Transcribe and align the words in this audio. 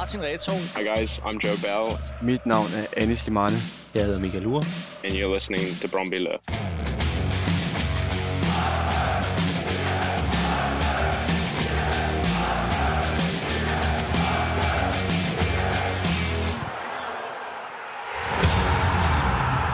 Martin 0.00 0.20
Reto. 0.20 0.52
Hi 0.52 0.82
guys, 0.82 1.18
I'm 1.18 1.38
Joe 1.44 1.56
Bell. 1.62 1.98
Mit 2.22 2.46
navn 2.46 2.66
er 2.74 3.02
Anis 3.02 3.26
Limane. 3.26 3.56
Jeg 3.94 4.04
hedder 4.04 4.20
Michael 4.20 4.46
Ure. 4.46 4.64
And 5.04 5.12
you're 5.12 5.34
listening 5.34 5.66
to 5.80 5.88
Bromby 5.88 6.14
Love. 6.14 6.38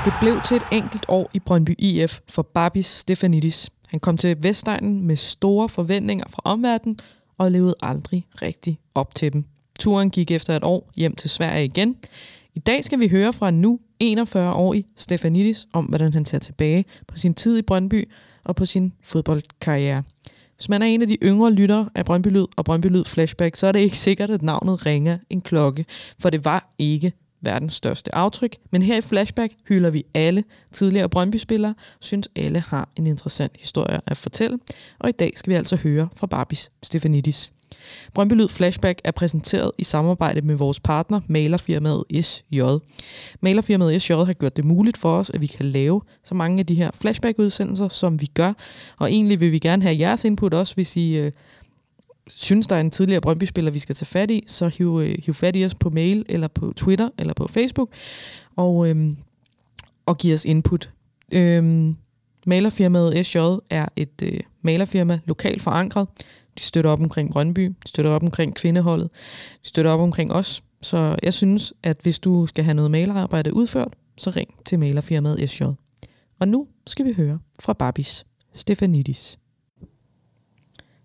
Det 0.05 0.15
blev 0.21 0.41
til 0.47 0.57
et 0.57 0.67
enkelt 0.73 1.05
år 1.09 1.31
i 1.35 1.39
Brøndby 1.39 1.75
IF 1.79 2.21
for 2.29 2.43
Babis 2.43 2.87
Stefanidis. 2.87 3.71
Han 3.89 4.01
kom 4.01 4.17
til 4.17 4.43
Vestegnen 4.43 5.07
med 5.07 5.17
store 5.17 5.69
forventninger 5.69 6.25
fra 6.29 6.43
omverdenen 6.45 6.99
og 7.39 7.53
levede 7.53 7.75
aldrig 7.83 8.27
rigtig 8.43 8.79
op 8.95 9.15
til 9.15 9.33
dem. 9.33 9.45
Turen 9.79 10.11
gik 10.11 10.31
efter 10.31 10.57
et 10.57 10.65
år 10.65 10.91
hjem 10.97 11.15
til 11.15 11.31
Sverige 11.31 11.65
igen. 11.65 11.97
I 12.55 12.59
dag 12.59 12.85
skal 12.85 13.01
vi 13.01 13.09
høre 13.09 13.33
fra 13.33 13.51
nu 13.51 13.81
41-årig 14.05 14.85
Stefanidis 14.97 15.67
om, 15.73 15.85
hvordan 15.85 16.13
han 16.13 16.25
ser 16.25 16.39
tilbage 16.39 16.85
på 17.09 17.17
sin 17.17 17.35
tid 17.35 17.59
i 17.59 17.63
Brøndby 17.63 18.09
og 18.45 18.57
på 18.57 18.65
sin 18.65 18.93
fodboldkarriere. 19.03 20.03
Hvis 20.57 20.69
man 20.69 20.83
er 20.83 20.87
en 20.87 21.03
af 21.03 21.09
de 21.09 21.19
yngre 21.23 21.53
lyttere 21.53 21.89
af 21.95 22.05
Brøndby 22.05 22.29
Lyd 22.29 22.47
og 22.57 22.65
Brøndby 22.65 22.87
Lyd 22.87 23.05
Flashback, 23.05 23.57
så 23.57 23.67
er 23.67 23.73
det 23.73 23.81
ikke 23.81 23.99
sikkert, 23.99 24.31
at 24.31 24.43
navnet 24.43 24.87
ringer 24.87 25.19
en 25.31 25.41
klokke, 25.41 25.85
for 26.19 26.31
det 26.31 26.45
var 26.45 26.75
ikke 26.79 27.13
verdens 27.41 27.73
største 27.73 28.15
aftryk. 28.15 28.57
Men 28.71 28.83
her 28.83 28.97
i 28.97 29.01
Flashback 29.01 29.55
hylder 29.69 29.91
vi 29.91 30.05
alle 30.15 30.45
tidligere 30.73 31.09
Brøndby-spillere, 31.09 31.75
synes 32.01 32.29
alle 32.37 32.61
har 32.61 32.89
en 32.97 33.07
interessant 33.07 33.57
historie 33.59 34.01
at 34.07 34.17
fortælle. 34.17 34.59
Og 34.99 35.09
i 35.09 35.13
dag 35.13 35.33
skal 35.37 35.51
vi 35.51 35.57
altså 35.57 35.77
høre 35.77 36.09
fra 36.17 36.27
Barbis 36.27 36.71
Stefanidis. 36.83 37.53
Brøndby 38.15 38.35
Lyd 38.35 38.49
Flashback 38.49 39.01
er 39.05 39.11
præsenteret 39.11 39.71
i 39.79 39.85
samarbejde 39.85 40.41
med 40.41 40.55
vores 40.55 40.81
partner, 40.81 41.21
malerfirmaet 41.27 42.05
SJ. 42.23 42.61
Malerfirmaet 43.41 44.03
SJ 44.03 44.13
har 44.13 44.33
gjort 44.33 44.57
det 44.57 44.65
muligt 44.65 44.97
for 44.97 45.19
os, 45.19 45.31
at 45.31 45.41
vi 45.41 45.47
kan 45.47 45.67
lave 45.67 46.01
så 46.25 46.35
mange 46.35 46.61
af 46.61 46.67
de 46.67 46.75
her 46.75 46.91
flashback-udsendelser, 46.95 47.89
som 47.89 48.21
vi 48.21 48.27
gør. 48.27 48.53
Og 48.99 49.13
egentlig 49.13 49.41
vil 49.41 49.53
vi 49.53 49.59
gerne 49.59 49.83
have 49.83 49.99
jeres 49.99 50.25
input 50.25 50.55
også, 50.55 50.75
hvis 50.75 50.97
I 50.97 51.17
øh, 51.17 51.33
synes, 52.29 52.67
der 52.67 52.77
er 52.77 52.81
en 52.81 52.91
tidligere 52.91 53.21
Brøndby-spiller, 53.21 53.71
vi 53.71 53.79
skal 53.79 53.95
tage 53.95 54.07
fat 54.07 54.31
i, 54.31 54.45
så 54.47 54.69
hiv, 54.69 55.01
øh, 55.03 55.19
hiv 55.25 55.35
fat 55.35 55.57
i 55.57 55.65
os 55.65 55.75
på 55.75 55.91
mail, 55.91 56.25
eller 56.29 56.49
på 56.49 56.73
Twitter, 56.77 57.09
eller 57.19 57.35
på 57.35 57.49
Facebook, 57.49 57.91
og, 58.57 58.89
øhm, 58.89 59.17
og 60.07 60.19
giv 60.19 60.35
os 60.35 60.45
input. 60.45 60.91
Øhm, 61.33 61.97
malerfirmaet 62.47 63.27
SJ 63.27 63.37
er 63.71 63.87
et 63.97 64.23
øh, 64.23 64.41
malerfirma, 64.63 65.21
lokalt 65.25 65.63
forankret. 65.63 66.09
De 66.59 66.63
støtter 66.63 66.91
op 66.91 67.01
omkring 67.01 67.31
Brøndby, 67.31 67.67
de 67.85 67.89
støtter 67.89 68.11
op 68.11 68.23
omkring 68.23 68.55
kvindeholdet, 68.55 69.11
de 69.63 69.69
støtter 69.69 69.91
op 69.91 70.01
omkring 70.01 70.33
os. 70.33 70.63
Så 70.83 71.17
jeg 71.23 71.35
synes, 71.35 71.75
at 71.83 71.99
hvis 72.03 72.19
du 72.19 72.47
skal 72.47 72.65
have 72.65 72.75
noget 72.75 72.91
malerarbejde 72.91 73.55
udført, 73.55 73.95
så 74.19 74.31
ring 74.31 74.65
til 74.65 74.79
malerfirmaet 74.79 75.51
SJ. 75.51 75.63
Og 76.41 76.49
nu 76.49 76.67
skal 76.87 77.07
vi 77.07 77.13
høre 77.13 77.39
fra 77.61 77.73
Babis 77.73 78.27
Stefanidis. 78.53 79.39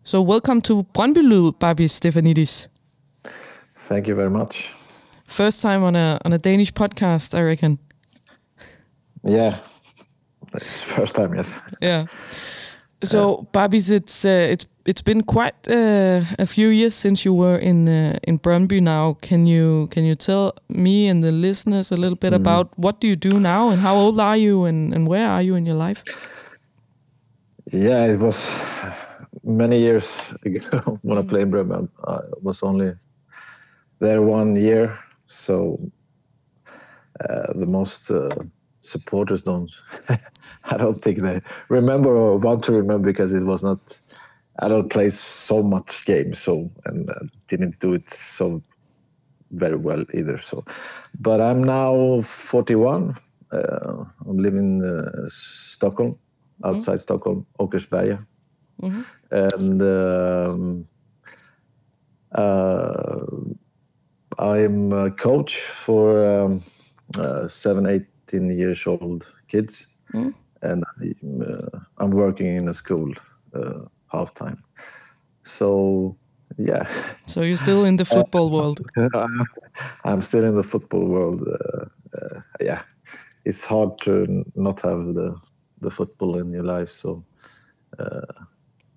So 0.04 0.30
welcome 0.30 0.62
to 0.62 0.82
Brøndby 0.82 1.52
Babis 1.60 1.92
Stefanidis. 1.92 2.70
Thank 3.88 4.08
you 4.08 4.16
very 4.16 4.30
much. 4.30 4.74
First 5.28 5.62
time 5.62 5.86
on 5.86 5.96
a 5.96 6.18
on 6.26 6.34
a 6.34 6.38
Danish 6.38 6.74
podcast, 6.74 7.34
I 7.34 7.42
reckon. 7.42 7.80
Yeah, 9.30 9.56
it's 10.56 10.82
first 10.82 11.16
time, 11.16 11.38
yes. 11.38 11.58
Yeah. 11.82 12.08
So, 13.04 13.48
Babis, 13.54 13.90
it's 13.90 14.26
uh, 14.26 14.52
it's 14.52 14.66
it's 14.86 15.02
been 15.02 15.22
quite 15.22 15.56
uh, 15.68 16.22
a 16.40 16.46
few 16.46 16.70
years 16.70 16.96
since 16.96 17.26
you 17.26 17.34
were 17.34 17.58
in 17.58 17.88
uh, 17.88 18.18
in 18.24 18.40
Brøndby. 18.40 18.82
Now, 18.82 19.18
can 19.22 19.46
you 19.46 19.88
can 19.88 20.04
you 20.04 20.16
tell 20.16 20.54
me 20.70 21.08
and 21.08 21.24
the 21.24 21.32
listeners 21.32 21.92
a 21.92 21.98
little 21.98 22.18
bit 22.18 22.34
mm. 22.34 22.38
about 22.38 22.68
what 22.78 23.00
do 23.00 23.08
you 23.08 23.16
do 23.16 23.40
now 23.40 23.70
and 23.70 23.80
how 23.82 23.96
old 23.96 24.20
are 24.20 24.38
you 24.38 24.66
and 24.66 24.94
and 24.94 25.08
where 25.08 25.28
are 25.28 25.42
you 25.42 25.56
in 25.56 25.66
your 25.66 25.78
life? 25.88 26.04
Yeah, 27.72 28.06
it 28.06 28.20
was 28.20 28.52
many 29.44 29.80
years 29.80 30.34
ago 30.46 31.00
when 31.02 31.18
mm. 31.18 31.26
I 31.26 31.28
played 31.30 31.44
in 31.44 31.52
Bremen. 31.52 31.90
I 32.08 32.20
was 32.42 32.64
only 32.64 32.94
there 34.00 34.22
one 34.22 34.56
year, 34.56 34.98
so 35.26 35.80
uh, 37.30 37.54
the 37.54 37.68
most 37.68 38.10
uh, 38.10 38.30
supporters 38.80 39.44
don't. 39.44 39.72
I 40.64 40.78
don't 40.78 41.02
think 41.02 41.20
they 41.20 41.42
remember 41.70 42.16
or 42.16 42.38
want 42.38 42.64
to 42.66 42.72
remember 42.72 43.12
because 43.12 43.34
it 43.34 43.46
was 43.46 43.64
not. 43.64 43.80
I 44.62 44.68
don't 44.68 44.90
play 44.90 45.10
so 45.10 45.64
much 45.64 46.06
games, 46.06 46.40
so 46.40 46.70
and 46.86 47.10
uh, 47.10 47.26
didn't 47.48 47.80
do 47.80 47.94
it 47.94 48.10
so 48.10 48.62
very 49.52 49.76
well 49.76 50.04
either. 50.14 50.38
So, 50.38 50.64
but 51.20 51.42
I'm 51.42 51.64
now 51.64 52.22
41. 52.22 53.18
Uh, 53.52 54.06
I'm 54.26 54.38
living 54.38 54.82
in 54.82 55.00
uh, 55.00 55.28
Stockholm, 55.30 56.14
outside 56.64 57.00
mm. 57.00 57.02
Stockholm, 57.02 57.46
Åkersberga. 57.60 58.26
Mm-hmm. 58.82 59.02
And 59.32 59.82
um, 59.82 60.86
uh, 62.34 63.26
I'm 64.40 64.94
a 64.94 65.12
coach 65.12 65.60
for 65.60 66.26
um, 66.26 66.64
uh, 67.18 67.48
seven, 67.48 67.86
18 67.86 68.58
years 68.58 68.86
old 68.88 69.26
kids. 69.48 69.88
Mm. 70.14 70.34
And 70.62 70.84
I'm, 71.00 71.42
uh, 71.42 71.80
I'm, 71.98 72.12
working 72.12 72.56
in 72.56 72.68
a 72.68 72.74
school 72.74 73.14
uh, 74.14 74.18
half 74.18 74.34
time. 74.34 74.64
So, 75.44 76.16
yeah. 76.58 76.88
So 77.26 77.42
you're 77.42 77.58
still 77.58 77.86
in 77.86 77.98
the 77.98 78.06
football 78.06 78.50
world? 78.50 78.82
I'm 80.06 80.22
still 80.22 80.46
in 80.46 80.56
the 80.56 80.64
football 80.64 81.06
world. 81.06 81.48
Uh, 81.48 82.42
yeah. 82.60 82.82
It's 83.46 83.66
hard 83.66 84.00
to 84.02 84.46
not 84.56 84.82
have 84.82 85.14
the, 85.14 85.36
the 85.82 85.90
football 85.90 86.38
in 86.38 86.50
your 86.50 86.64
life. 86.64 86.92
So, 86.92 87.24
uh, 87.98 88.22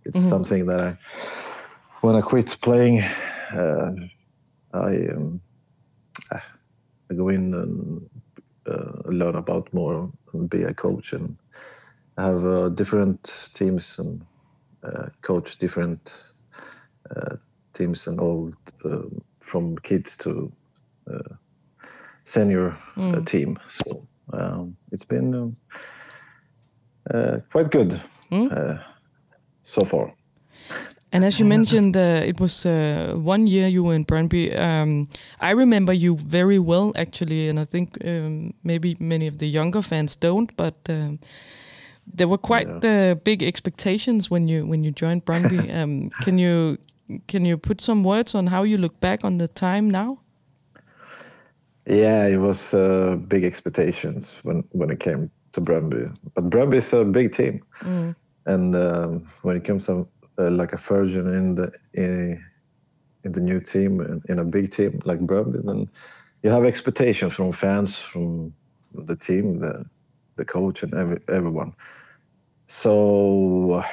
it's 0.04 0.18
mm-hmm. 0.18 0.28
something 0.28 0.66
that 0.66 0.80
I, 0.80 0.96
when 2.02 2.14
I 2.14 2.20
quit 2.20 2.56
playing, 2.60 3.02
uh, 3.02 3.92
I, 4.74 4.96
um, 5.08 5.40
I 6.30 7.14
go 7.14 7.28
in 7.28 7.54
and 7.54 8.10
uh, 8.66 9.10
learn 9.10 9.36
about 9.36 9.72
more 9.72 10.10
and 10.32 10.50
be 10.50 10.62
a 10.62 10.74
coach 10.74 11.12
and 11.12 11.36
have 12.18 12.44
uh, 12.44 12.68
different 12.70 13.50
teams 13.54 13.98
and 13.98 14.20
uh, 14.22 14.24
coach 15.22 15.58
different 15.58 16.24
uh, 17.16 17.36
teams 17.72 18.06
and 18.06 18.20
all 18.20 18.50
um, 18.84 19.22
from 19.40 19.76
kids 19.78 20.16
to 20.16 20.52
uh, 21.10 21.34
senior 22.24 22.76
mm. 22.96 23.26
team. 23.26 23.58
So 23.84 24.06
um, 24.32 24.76
it's 24.92 25.04
been 25.04 25.34
um, 25.34 25.56
quite 27.50 27.70
good. 27.70 28.00
Mm 28.30 28.80
so 29.64 29.84
far. 29.84 30.12
And 31.12 31.24
as 31.24 31.38
you 31.38 31.44
mentioned, 31.46 31.96
uh, 31.96 32.22
it 32.26 32.40
was 32.40 32.66
uh, 32.66 33.14
one 33.16 33.46
year 33.46 33.68
you 33.68 33.84
were 33.84 33.94
in 33.94 34.04
Brøndby. 34.04 34.58
Um, 34.58 35.08
I 35.40 35.52
remember 35.52 35.92
you 35.92 36.16
very 36.16 36.58
well, 36.58 36.92
actually, 36.96 37.48
and 37.48 37.60
I 37.60 37.64
think 37.64 37.96
um, 38.04 38.52
maybe 38.64 38.96
many 38.98 39.28
of 39.28 39.38
the 39.38 39.46
younger 39.46 39.82
fans 39.82 40.16
don't. 40.16 40.56
But 40.56 40.74
um, 40.88 41.20
there 42.06 42.28
were 42.28 42.38
quite 42.38 42.68
yeah. 42.82 43.12
uh, 43.12 43.14
big 43.14 43.42
expectations 43.42 44.30
when 44.30 44.48
you 44.48 44.66
when 44.66 44.84
you 44.84 44.90
joined 44.90 45.24
Brøndby. 45.24 45.70
Um, 45.82 46.10
can 46.22 46.38
you 46.38 46.78
can 47.26 47.44
you 47.44 47.58
put 47.58 47.80
some 47.80 48.02
words 48.04 48.34
on 48.34 48.46
how 48.46 48.64
you 48.64 48.78
look 48.78 49.00
back 49.00 49.24
on 49.24 49.38
the 49.38 49.48
time 49.48 49.90
now? 49.90 50.18
Yeah, 51.86 52.26
it 52.26 52.38
was 52.38 52.72
uh, 52.74 53.16
big 53.28 53.44
expectations 53.44 54.40
when 54.42 54.64
when 54.72 54.90
it 54.90 55.00
came 55.00 55.30
to 55.52 55.60
Brøndby. 55.60 56.14
But 56.34 56.50
Brøndby 56.50 56.76
is 56.76 56.92
a 56.92 57.04
big 57.04 57.32
team. 57.32 57.60
Mm 57.80 58.14
and 58.46 58.76
um, 58.76 59.26
when 59.42 59.56
it 59.56 59.64
comes 59.64 59.86
to 59.86 60.06
uh, 60.38 60.50
like 60.50 60.72
a 60.72 60.76
version 60.76 61.32
in 61.34 61.54
the 61.54 61.72
in, 61.94 62.44
in 63.24 63.32
the 63.32 63.40
new 63.40 63.60
team 63.60 64.00
in, 64.00 64.22
in 64.28 64.38
a 64.38 64.44
big 64.44 64.70
team 64.70 65.00
like 65.04 65.20
Brøndby, 65.20 65.64
then 65.64 65.88
you 66.42 66.50
have 66.50 66.64
expectations 66.64 67.32
from 67.32 67.52
fans, 67.52 67.98
from 67.98 68.52
the 68.92 69.16
team, 69.16 69.58
the 69.58 69.84
the 70.36 70.44
coach, 70.44 70.82
and 70.82 70.94
every, 70.94 71.20
everyone. 71.28 71.74
So 72.66 73.84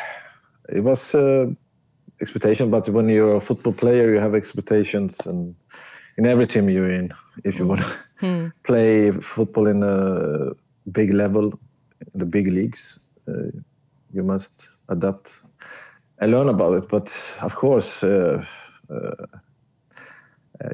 it 0.69 0.81
was 0.81 1.13
uh, 1.13 1.47
expectation, 2.21 2.69
but 2.69 2.87
when 2.89 3.09
you're 3.09 3.35
a 3.35 3.41
football 3.41 3.73
player, 3.73 4.13
you 4.13 4.19
have 4.19 4.35
expectations, 4.35 5.19
and 5.25 5.55
in 6.17 6.25
every 6.25 6.47
team 6.47 6.69
you're 6.69 6.91
in, 6.91 7.13
if 7.43 7.59
you 7.59 7.67
want 7.67 7.81
to 7.81 7.93
hmm. 8.19 8.47
play 8.63 9.11
football 9.11 9.67
in 9.67 9.83
a 9.83 10.51
big 10.91 11.13
level, 11.13 11.59
the 12.15 12.25
big 12.25 12.47
leagues. 12.47 13.05
Uh, 13.27 13.51
you 14.13 14.23
must 14.23 14.67
adapt 14.89 15.39
and 16.19 16.31
learn 16.31 16.49
about 16.49 16.73
it. 16.73 16.89
But 16.89 17.35
of 17.41 17.55
course, 17.55 18.03
uh, 18.03 18.45
uh, 18.89 19.25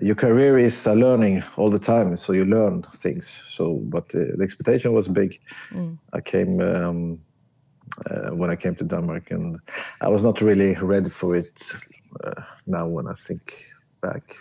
your 0.01 0.15
career 0.15 0.57
is 0.57 0.85
learning 0.85 1.43
all 1.55 1.69
the 1.69 1.79
time, 1.79 2.17
so 2.17 2.33
you 2.33 2.45
learn 2.45 2.83
things. 2.95 3.41
So, 3.49 3.75
but 3.83 4.13
uh, 4.15 4.35
the 4.37 4.43
expectation 4.43 4.93
was 4.93 5.07
big. 5.07 5.39
Mm. 5.71 5.97
I 6.13 6.21
came 6.21 6.59
um, 6.61 7.19
uh, 8.09 8.35
when 8.35 8.49
I 8.49 8.55
came 8.55 8.75
to 8.75 8.83
Denmark, 8.83 9.31
and 9.31 9.59
I 10.01 10.09
was 10.09 10.23
not 10.23 10.41
really 10.41 10.75
ready 10.75 11.09
for 11.09 11.35
it. 11.35 11.51
Uh, 12.23 12.41
now, 12.65 12.87
when 12.87 13.07
I 13.07 13.13
think 13.13 13.53
back, 14.01 14.35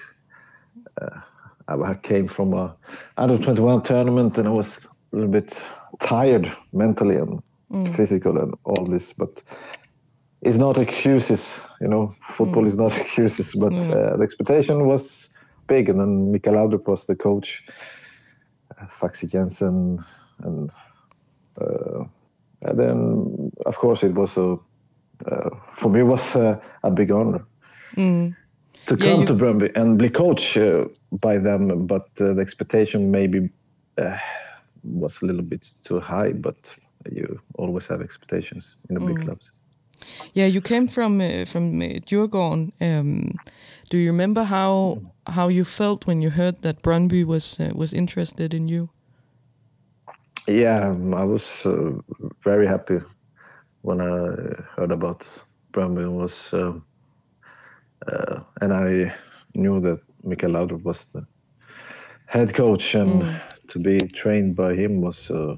uh, 1.01 1.21
I 1.69 1.95
came 1.95 2.29
from 2.29 2.55
a 2.55 2.75
under 3.17 3.39
21 3.39 3.83
tournament 3.83 4.39
and 4.39 4.47
I 4.47 4.51
was 4.51 4.87
a 5.13 5.17
little 5.17 5.31
bit 5.31 5.61
tired 6.01 6.55
mentally 6.73 7.17
and 7.17 7.43
mm. 7.73 7.95
physical 7.95 8.39
and 8.39 8.55
all 8.65 8.85
this, 8.85 9.13
but 9.13 9.43
it's 10.43 10.59
not 10.59 10.79
excuses. 10.79 11.59
You 11.81 11.89
know, 11.89 12.15
football 12.31 12.63
mm. 12.63 12.69
is 12.69 12.77
not 12.77 12.97
excuses, 13.01 13.55
but 13.55 13.73
mm. 13.73 13.91
uh, 13.91 14.17
the 14.17 14.23
expectation 14.23 14.87
was 14.87 15.29
big. 15.67 15.89
And 15.89 16.01
then 16.01 16.33
Mikael 16.33 16.55
Laudrup 16.55 16.87
was 16.87 17.07
the 17.07 17.17
coach, 17.17 17.65
uh, 18.79 18.87
Faxe 18.87 19.31
Jensen, 19.31 20.05
and, 20.43 20.71
uh, 21.61 22.05
and 22.63 22.79
then 22.79 23.53
of 23.67 23.77
course 23.79 24.03
it 24.03 24.15
was 24.15 24.37
a 24.37 24.59
uh, 25.27 25.51
for 25.75 25.89
me 25.89 26.03
was 26.03 26.37
uh, 26.37 26.61
a 26.83 26.91
big 26.91 27.11
honor. 27.11 27.45
Mm 27.97 28.37
to 28.87 28.97
come 28.97 29.21
you... 29.21 29.27
to 29.27 29.35
Brøndby 29.35 29.77
and 29.77 29.99
be 29.99 30.09
coached 30.09 30.57
uh, 30.57 30.87
by 31.13 31.39
them, 31.39 31.87
but 31.87 32.09
uh, 32.21 32.33
the 32.33 32.41
expectation 32.41 33.11
maybe 33.11 33.51
uh, 33.99 34.17
was 34.85 35.23
a 35.23 35.27
little 35.27 35.43
bit 35.43 35.71
too 35.85 36.01
high. 36.01 36.33
But 36.33 36.57
you 37.12 37.41
always 37.55 37.87
have 37.87 38.01
expectations 38.01 38.77
in 38.89 38.95
the 38.95 39.01
mm. 39.01 39.15
big 39.15 39.25
clubs. 39.25 39.53
Yeah, 40.35 40.47
you 40.47 40.61
came 40.61 40.87
from 40.87 41.21
uh, 41.21 41.45
from 41.45 41.81
uh, 41.81 42.01
Djurgården. 42.07 42.73
Um, 42.81 43.39
do 43.91 43.99
you 43.99 44.11
remember 44.11 44.45
how 44.45 45.03
how 45.27 45.49
you 45.49 45.65
felt 45.65 46.07
when 46.07 46.23
you 46.23 46.31
heard 46.31 46.63
that 46.63 46.83
Brøndby 46.83 47.25
was 47.25 47.61
uh, 47.61 47.71
was 47.75 47.93
interested 47.93 48.55
in 48.55 48.69
you? 48.69 48.89
Yeah, 50.49 50.91
um, 50.91 51.15
I 51.15 51.25
was 51.25 51.67
uh, 51.67 51.93
very 52.45 52.67
happy 52.67 53.01
when 53.83 54.01
I 54.01 54.11
heard 54.77 54.93
about 54.93 55.27
Brøndby. 55.73 56.09
Was 56.09 56.53
um, 56.53 56.85
uh, 58.07 58.41
and 58.61 58.73
I 58.73 59.15
knew 59.55 59.81
that 59.81 60.01
Mikael 60.23 60.51
Laudrup 60.51 60.85
was 60.85 61.05
the 61.07 61.27
head 62.27 62.55
coach, 62.55 62.95
and 62.95 63.23
mm. 63.23 63.41
to 63.69 63.79
be 63.79 63.99
trained 63.99 64.57
by 64.57 64.75
him 64.75 65.01
was 65.01 65.31
uh, 65.31 65.57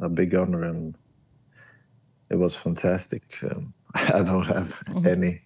a 0.00 0.08
big 0.08 0.34
honor, 0.34 0.64
and 0.64 0.94
it 2.32 2.38
was 2.38 2.56
fantastic. 2.56 3.22
Um, 3.42 3.72
I 3.94 4.22
don't 4.22 4.46
have 4.46 4.72
mm-hmm. 4.86 5.06
any 5.06 5.42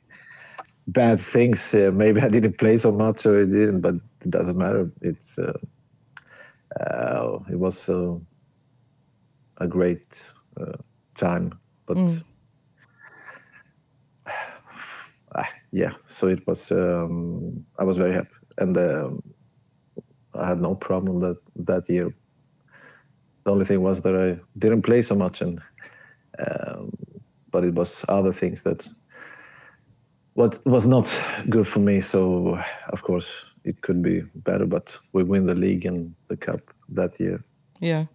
bad 0.88 1.20
things. 1.20 1.74
Uh, 1.74 1.90
maybe 1.92 2.20
I 2.20 2.28
didn't 2.28 2.58
play 2.58 2.76
so 2.76 2.92
much, 2.92 3.26
or 3.26 3.42
I 3.42 3.44
didn't, 3.44 3.80
but 3.80 3.96
it 4.20 4.30
doesn't 4.30 4.56
matter. 4.56 4.90
It's 5.02 5.38
uh, 5.38 5.58
uh, 6.80 7.38
it 7.50 7.58
was 7.58 7.88
uh, 7.88 8.14
a 9.58 9.68
great 9.68 10.30
time, 11.14 11.58
but. 11.86 11.96
Mm 11.96 12.22
yeah, 15.72 15.92
so 16.08 16.26
it 16.26 16.46
was. 16.46 16.70
Um, 16.70 17.64
I 17.78 17.84
was 17.84 17.96
very 17.96 18.14
happy, 18.14 18.28
and 18.58 18.76
um, 18.76 19.22
I 20.34 20.48
had 20.48 20.60
no 20.60 20.74
problem 20.74 21.20
that 21.20 21.36
that 21.56 21.88
year. 21.88 22.14
The 23.44 23.50
only 23.52 23.64
thing 23.64 23.82
was 23.82 24.02
that 24.02 24.16
I 24.16 24.40
didn't 24.58 24.82
play 24.82 25.02
so 25.02 25.14
much, 25.14 25.40
and 25.40 25.60
um, 26.38 26.90
but 27.50 27.64
it 27.64 27.74
was 27.74 28.04
other 28.08 28.32
things 28.32 28.62
that 28.62 28.86
what 30.34 30.64
was 30.66 30.86
not 30.86 31.10
good 31.48 31.66
for 31.66 31.80
me. 31.80 32.00
So 32.00 32.60
of 32.90 33.02
course 33.02 33.28
it 33.64 33.80
could 33.80 34.02
be 34.02 34.20
better, 34.34 34.66
but 34.66 34.96
we 35.12 35.22
win 35.22 35.46
the 35.46 35.54
league 35.54 35.86
and 35.86 36.14
the 36.28 36.36
cup 36.36 36.60
that 36.90 37.18
year. 37.18 37.42
Yeah, 37.80 38.06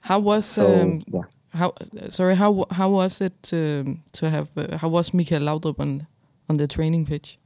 how 0.00 0.18
was 0.18 0.46
so, 0.46 0.80
um, 0.80 1.02
yeah. 1.06 1.20
how 1.52 1.74
sorry 2.08 2.36
how 2.36 2.66
how 2.70 2.90
was 2.90 3.20
it 3.20 3.42
to 3.44 3.98
to 4.12 4.30
have 4.30 4.48
uh, 4.56 4.76
how 4.76 4.88
was 4.88 5.14
Mikael 5.14 5.42
Laudrup 5.42 5.80
on 5.80 6.06
on 6.48 6.56
the 6.56 6.68
training 6.68 7.06
pitch? 7.06 7.38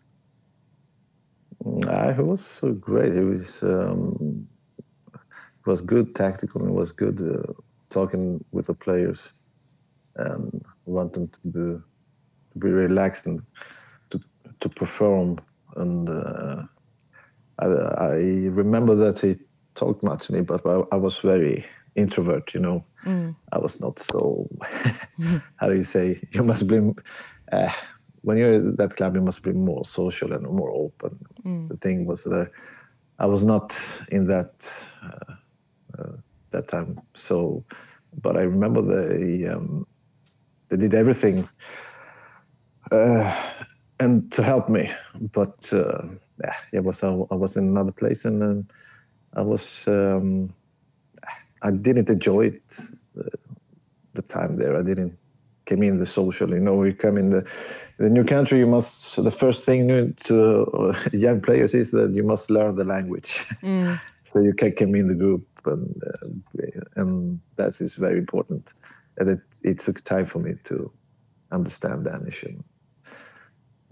Uh, 1.64 2.14
it 2.18 2.24
was 2.24 2.60
great. 2.80 3.14
It 3.14 3.24
was 3.24 3.62
um, 3.62 4.46
it 5.14 5.66
was 5.66 5.80
good 5.80 6.14
tactical. 6.14 6.66
It 6.66 6.72
was 6.72 6.92
good 6.92 7.20
uh, 7.20 7.52
talking 7.88 8.44
with 8.52 8.66
the 8.66 8.74
players 8.74 9.20
and 10.16 10.64
want 10.86 11.12
them 11.12 11.28
to 11.28 11.38
be, 11.44 11.82
to 12.52 12.58
be 12.58 12.68
relaxed 12.68 13.26
and 13.26 13.42
to 14.10 14.20
to 14.60 14.68
perform. 14.68 15.40
And 15.76 16.08
uh, 16.08 16.62
I, 17.58 17.66
I, 17.66 18.14
remember 18.50 18.94
that 18.94 19.18
he 19.18 19.36
talked 19.74 20.02
much 20.04 20.26
to 20.26 20.32
me, 20.32 20.40
but 20.42 20.64
I, 20.66 20.82
I 20.92 20.96
was 20.96 21.18
very 21.18 21.64
introvert. 21.96 22.54
You 22.54 22.60
know, 22.60 22.84
mm. 23.04 23.34
I 23.52 23.58
was 23.58 23.80
not 23.80 23.98
so. 23.98 24.48
how 25.56 25.68
do 25.68 25.74
you 25.74 25.84
say? 25.84 26.20
You 26.32 26.42
must 26.42 26.66
be. 26.66 26.80
Uh, 27.52 27.72
when 28.22 28.38
you're 28.38 28.54
at 28.54 28.76
that 28.78 28.96
club, 28.96 29.14
you 29.14 29.20
must 29.20 29.42
be 29.42 29.52
more 29.52 29.84
social 29.84 30.32
and 30.32 30.44
more 30.44 30.70
open. 30.70 31.18
Mm. 31.44 31.68
The 31.68 31.76
thing 31.76 32.06
was 32.06 32.24
that 32.24 32.50
I 33.18 33.26
was 33.26 33.44
not 33.44 33.78
in 34.10 34.26
that 34.28 34.70
uh, 35.02 35.34
uh, 35.98 36.16
that 36.50 36.68
time. 36.68 37.00
So, 37.14 37.64
but 38.22 38.36
I 38.36 38.42
remember 38.42 38.82
the 38.82 39.54
um, 39.54 39.86
they 40.74 40.88
did 40.88 40.94
everything 40.94 41.48
uh, 42.90 43.34
and 44.00 44.32
to 44.32 44.42
help 44.42 44.68
me. 44.68 44.90
But 45.32 45.72
uh, 45.72 46.02
yeah, 46.42 46.54
it 46.72 46.84
was 46.84 47.04
I, 47.04 47.08
I, 47.08 47.34
was 47.34 47.56
in 47.56 47.68
another 47.68 47.92
place 47.92 48.24
and 48.24 48.68
I 49.34 49.42
was 49.42 49.86
um, 49.86 50.52
I 51.62 51.70
didn't 51.70 52.10
enjoy 52.10 52.46
it 52.46 52.62
uh, 53.18 53.22
the 54.14 54.22
time 54.22 54.56
there. 54.56 54.76
I 54.76 54.82
didn't 54.82 55.16
came 55.66 55.82
in 55.82 55.98
the 55.98 56.06
social. 56.06 56.50
You 56.50 56.60
know, 56.60 56.82
you 56.82 56.92
come 56.92 57.16
in 57.16 57.30
the 57.30 57.46
the 57.98 58.10
new 58.10 58.24
country. 58.24 58.58
You 58.58 58.66
must 58.66 59.22
the 59.22 59.30
first 59.30 59.64
thing 59.64 60.14
to 60.24 60.64
uh, 60.64 61.08
young 61.12 61.40
players 61.40 61.74
is 61.74 61.92
that 61.92 62.12
you 62.12 62.24
must 62.24 62.50
learn 62.50 62.74
the 62.74 62.84
language, 62.84 63.44
mm. 63.62 64.00
so 64.22 64.40
you 64.40 64.52
can 64.52 64.72
come 64.72 64.94
in 64.96 65.06
the 65.06 65.14
group, 65.14 65.46
and 65.66 66.02
uh, 66.06 66.80
and 66.96 67.40
that 67.56 67.80
is 67.80 67.94
very 67.94 68.18
important. 68.18 68.72
And 69.18 69.30
it 69.30 69.40
it 69.62 69.78
took 69.78 70.02
time 70.04 70.26
for 70.26 70.38
me 70.38 70.54
to 70.64 70.90
understand 71.52 72.04
Danish, 72.04 72.42
and, 72.42 72.64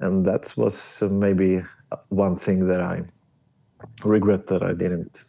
and 0.01 0.27
that 0.27 0.53
was 0.57 1.03
maybe 1.03 1.63
one 2.09 2.37
thing 2.37 2.67
that 2.67 2.81
I 2.81 3.03
regret 4.05 4.47
that 4.49 4.63
I 4.63 4.73
didn't 4.73 5.25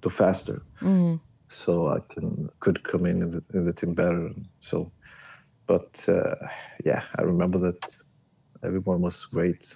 do 0.00 0.10
faster. 0.10 0.62
Mm. 0.80 1.20
So 1.48 1.88
I 1.88 2.00
can 2.12 2.48
could 2.60 2.82
come 2.82 3.06
in 3.06 3.22
in 3.22 3.30
the, 3.30 3.42
in 3.54 3.64
the 3.64 3.72
team 3.72 3.94
better. 3.94 4.32
So 4.60 4.92
but 5.66 6.04
uh, 6.08 6.34
yeah, 6.84 7.02
I 7.16 7.22
remember 7.22 7.58
that 7.58 7.96
everyone 8.64 9.00
was 9.02 9.26
great, 9.26 9.72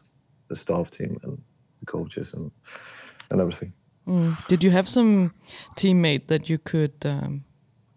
the 0.48 0.56
staff 0.56 0.90
team 0.90 1.16
and 1.22 1.40
the 1.80 1.86
coaches 1.86 2.34
and 2.34 2.50
and 3.30 3.40
everything. 3.40 3.72
Mm. 4.06 4.36
Did 4.48 4.64
you 4.64 4.70
have 4.70 4.88
some 4.88 5.32
teammate 5.76 6.26
that 6.26 6.50
you 6.50 6.58
could 6.58 6.94
um, 7.04 7.44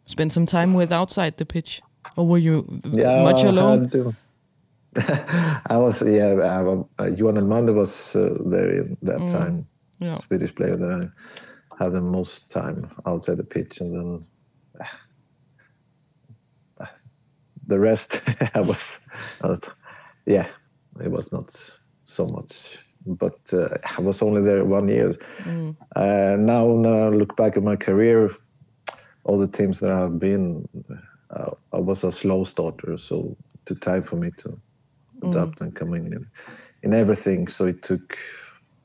spend 0.08 0.34
some 0.34 0.46
time 0.46 0.74
with 0.74 0.92
outside 0.92 1.38
the 1.38 1.46
pitch, 1.46 1.82
or 2.16 2.28
were 2.28 2.38
you 2.40 2.82
yeah, 2.92 3.24
much 3.24 3.44
alone? 3.44 3.92
I, 4.96 5.62
I 5.68 5.78
was 5.78 6.02
yeah. 6.02 6.34
Uh, 7.00 7.06
Johan 7.06 7.36
Elmander 7.36 7.74
was 7.74 8.16
uh, 8.16 8.36
there 8.46 8.70
in 8.82 8.98
that 9.04 9.20
mm. 9.20 9.32
time. 9.32 9.68
Yeah. 10.00 10.18
Swedish 10.28 10.56
player 10.56 10.76
that 10.76 10.92
I 11.80 11.84
had 11.84 11.92
the 11.92 12.02
most 12.02 12.50
time 12.50 12.90
outside 13.06 13.38
the 13.38 13.44
pitch, 13.44 13.80
and 13.82 13.94
then 13.94 14.26
the 17.68 17.80
rest 17.80 18.22
I 18.56 18.62
was, 18.62 19.00
uh, 19.42 19.58
yeah, 20.26 20.48
it 21.04 21.12
was 21.12 21.32
not 21.32 21.54
so 22.06 22.26
much. 22.28 22.78
But 23.06 23.40
uh, 23.54 23.70
I 23.98 24.02
was 24.02 24.22
only 24.22 24.42
there 24.42 24.66
one 24.66 24.88
year. 24.88 25.14
Mm. 25.44 25.78
Uh, 25.96 26.36
now, 26.38 26.66
when 26.66 26.86
I 26.86 27.08
look 27.10 27.38
back 27.38 27.56
at 27.56 27.64
my 27.64 27.76
career, 27.76 28.36
all 29.28 29.38
the 29.38 29.48
teams 29.48 29.80
that 29.82 29.92
I've 29.92 30.20
been, 30.20 30.68
uh, 31.30 31.52
I 31.74 31.78
was 31.78 32.04
a 32.04 32.12
slow 32.12 32.44
starter, 32.44 32.98
so 32.98 33.36
it 33.54 33.66
took 33.66 33.82
time 33.82 34.04
for 34.04 34.16
me 34.16 34.32
to 34.38 34.60
adapt 35.22 35.60
mm. 35.60 35.62
and 35.62 35.76
come 35.76 35.94
in, 35.94 36.14
in 36.14 36.28
in 36.84 36.94
everything. 36.94 37.48
So 37.48 37.66
it 37.66 37.84
took 37.84 38.18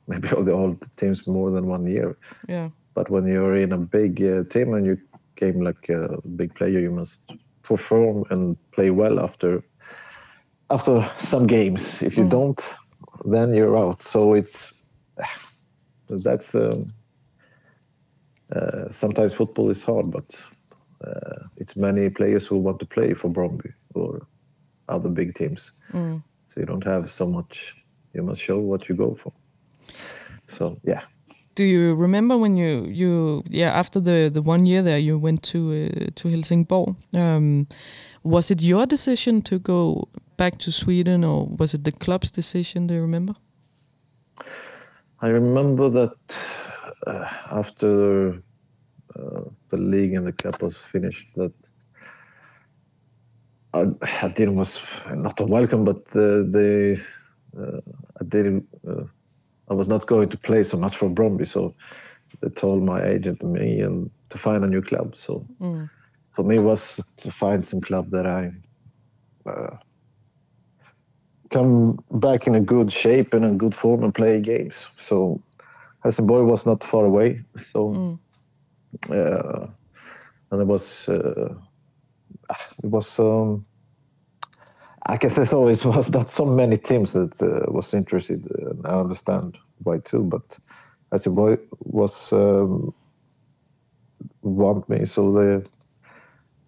maybe 0.07 0.29
all 0.33 0.43
the 0.43 0.53
old 0.53 0.79
teams 0.97 1.27
more 1.27 1.51
than 1.51 1.67
one 1.67 1.87
year. 1.87 2.17
Yeah. 2.49 2.71
But 2.95 3.09
when 3.09 3.27
you're 3.27 3.57
in 3.57 3.73
a 3.73 3.79
big 3.79 4.23
uh, 4.23 4.45
team 4.51 4.75
and 4.75 4.85
you 4.85 4.99
came 5.37 5.61
like 5.61 5.89
a 5.89 6.21
big 6.37 6.55
player, 6.55 6.81
you 6.81 6.91
must 6.91 7.33
perform 7.63 8.25
and 8.31 8.57
play 8.73 8.91
well 8.91 9.21
after 9.21 9.63
after 10.71 11.11
some 11.19 11.47
games. 11.47 12.03
If 12.03 12.17
you 12.17 12.25
mm. 12.25 12.31
don't, 12.31 12.75
then 13.25 13.55
you're 13.55 13.77
out. 13.77 14.03
So 14.03 14.35
it's 14.35 14.83
that's 16.09 16.55
um, 16.55 16.93
uh, 18.54 18.90
sometimes 18.90 19.32
football 19.32 19.71
is 19.71 19.82
hard, 19.82 20.11
but 20.11 20.38
uh, 21.04 21.47
it's 21.56 21.76
many 21.76 22.11
players 22.11 22.47
who 22.47 22.59
want 22.59 22.78
to 22.78 22.87
play 22.87 23.14
for 23.14 23.30
Brøndby 23.30 23.73
or 23.94 24.26
other 24.88 25.09
big 25.09 25.35
teams. 25.35 25.73
Mm. 25.92 26.23
So 26.47 26.61
you 26.61 26.66
don't 26.66 26.85
have 26.85 27.11
so 27.11 27.26
much. 27.26 27.75
You 28.14 28.23
must 28.23 28.42
show 28.42 28.59
what 28.59 28.88
you 28.88 28.94
go 28.94 29.14
for. 29.14 29.32
So 30.47 30.78
yeah, 30.85 31.02
do 31.54 31.64
you 31.64 31.94
remember 31.94 32.37
when 32.37 32.56
you 32.56 32.87
you 32.87 33.42
yeah 33.49 33.78
after 33.78 34.00
the 34.00 34.30
the 34.32 34.42
one 34.42 34.66
year 34.66 34.82
there 34.82 34.99
you 34.99 35.18
went 35.18 35.42
to 35.42 35.59
uh, 35.73 36.11
to 36.14 36.28
Helsingborg? 36.28 36.97
Um, 37.14 37.66
was 38.23 38.50
it 38.50 38.62
your 38.62 38.87
decision 38.87 39.42
to 39.42 39.59
go 39.59 40.09
back 40.37 40.59
to 40.59 40.71
Sweden, 40.71 41.25
or 41.25 41.47
was 41.47 41.75
it 41.75 41.85
the 41.85 41.92
club's 41.92 42.30
decision? 42.30 42.87
Do 42.87 42.94
you 42.94 43.02
remember? 43.02 43.35
I 45.21 45.28
remember 45.28 45.90
that 45.90 46.16
uh, 47.06 47.28
after 47.50 48.42
uh, 49.18 49.42
the 49.71 49.76
league 49.76 50.14
and 50.14 50.26
the 50.26 50.32
cup 50.32 50.62
was 50.62 50.76
finished 50.76 51.26
that 51.37 51.52
I, 53.75 53.87
I 54.23 54.28
didn't 54.28 54.56
was 54.56 54.80
not 55.11 55.40
a 55.40 55.47
welcome, 55.47 55.85
but 55.85 56.02
uh, 56.16 56.44
they 56.49 57.00
uh, 57.59 57.80
I 58.21 58.25
didn't 58.28 58.66
uh, 58.88 59.04
I 59.71 59.75
was 59.75 59.88
not 59.88 60.06
going 60.06 60.28
to 60.30 60.38
play 60.38 60.62
so 60.62 60.76
much 60.76 60.97
for 60.97 61.09
Brøndby, 61.11 61.47
so 61.47 61.75
they 62.42 62.50
told 62.50 62.82
my 62.82 63.02
agent 63.04 63.42
and 63.42 63.52
me 63.52 63.80
and 63.80 64.11
to 64.30 64.38
find 64.38 64.64
a 64.64 64.68
new 64.68 64.82
club. 64.82 65.16
So 65.16 65.47
for 66.32 66.44
me, 66.44 66.56
it 66.56 66.62
was 66.62 67.00
to 67.18 67.30
find 67.32 67.66
some 67.66 67.80
club 67.80 68.11
that 68.11 68.26
I 68.26 68.52
uh, 69.47 69.76
come 71.50 71.99
back 72.12 72.47
in 72.47 72.54
a 72.54 72.61
good 72.61 72.92
shape 72.92 73.35
and 73.35 73.44
a 73.44 73.52
good 73.52 73.75
form 73.75 74.04
and 74.04 74.14
play 74.14 74.40
games. 74.40 74.88
So 74.97 75.42
Helsingborg 76.02 76.47
was 76.47 76.66
not 76.66 76.85
far 76.85 77.04
away. 77.04 77.40
So 77.73 78.18
uh, 79.11 79.66
and 80.50 80.61
it 80.62 80.66
was 80.66 81.09
uh, 81.09 81.54
it 82.82 82.90
was 82.90 83.18
um, 83.18 83.64
I 85.06 85.16
guess 85.16 85.37
so. 85.49 85.68
It 85.68 85.85
was 85.85 86.11
not 86.11 86.28
so 86.28 86.44
many 86.47 86.76
teams 86.76 87.12
that 87.12 87.42
uh, 87.42 87.73
was 87.73 87.94
interested. 87.94 88.47
And 88.59 88.87
I 88.87 89.00
understand 89.00 89.59
why 89.78 89.99
too, 89.99 90.23
but 90.25 90.59
Helsingborg 91.11 91.61
was 91.80 92.32
um, 92.32 92.94
want 94.42 94.88
me, 94.88 95.04
so 95.04 95.32
they 95.32 95.68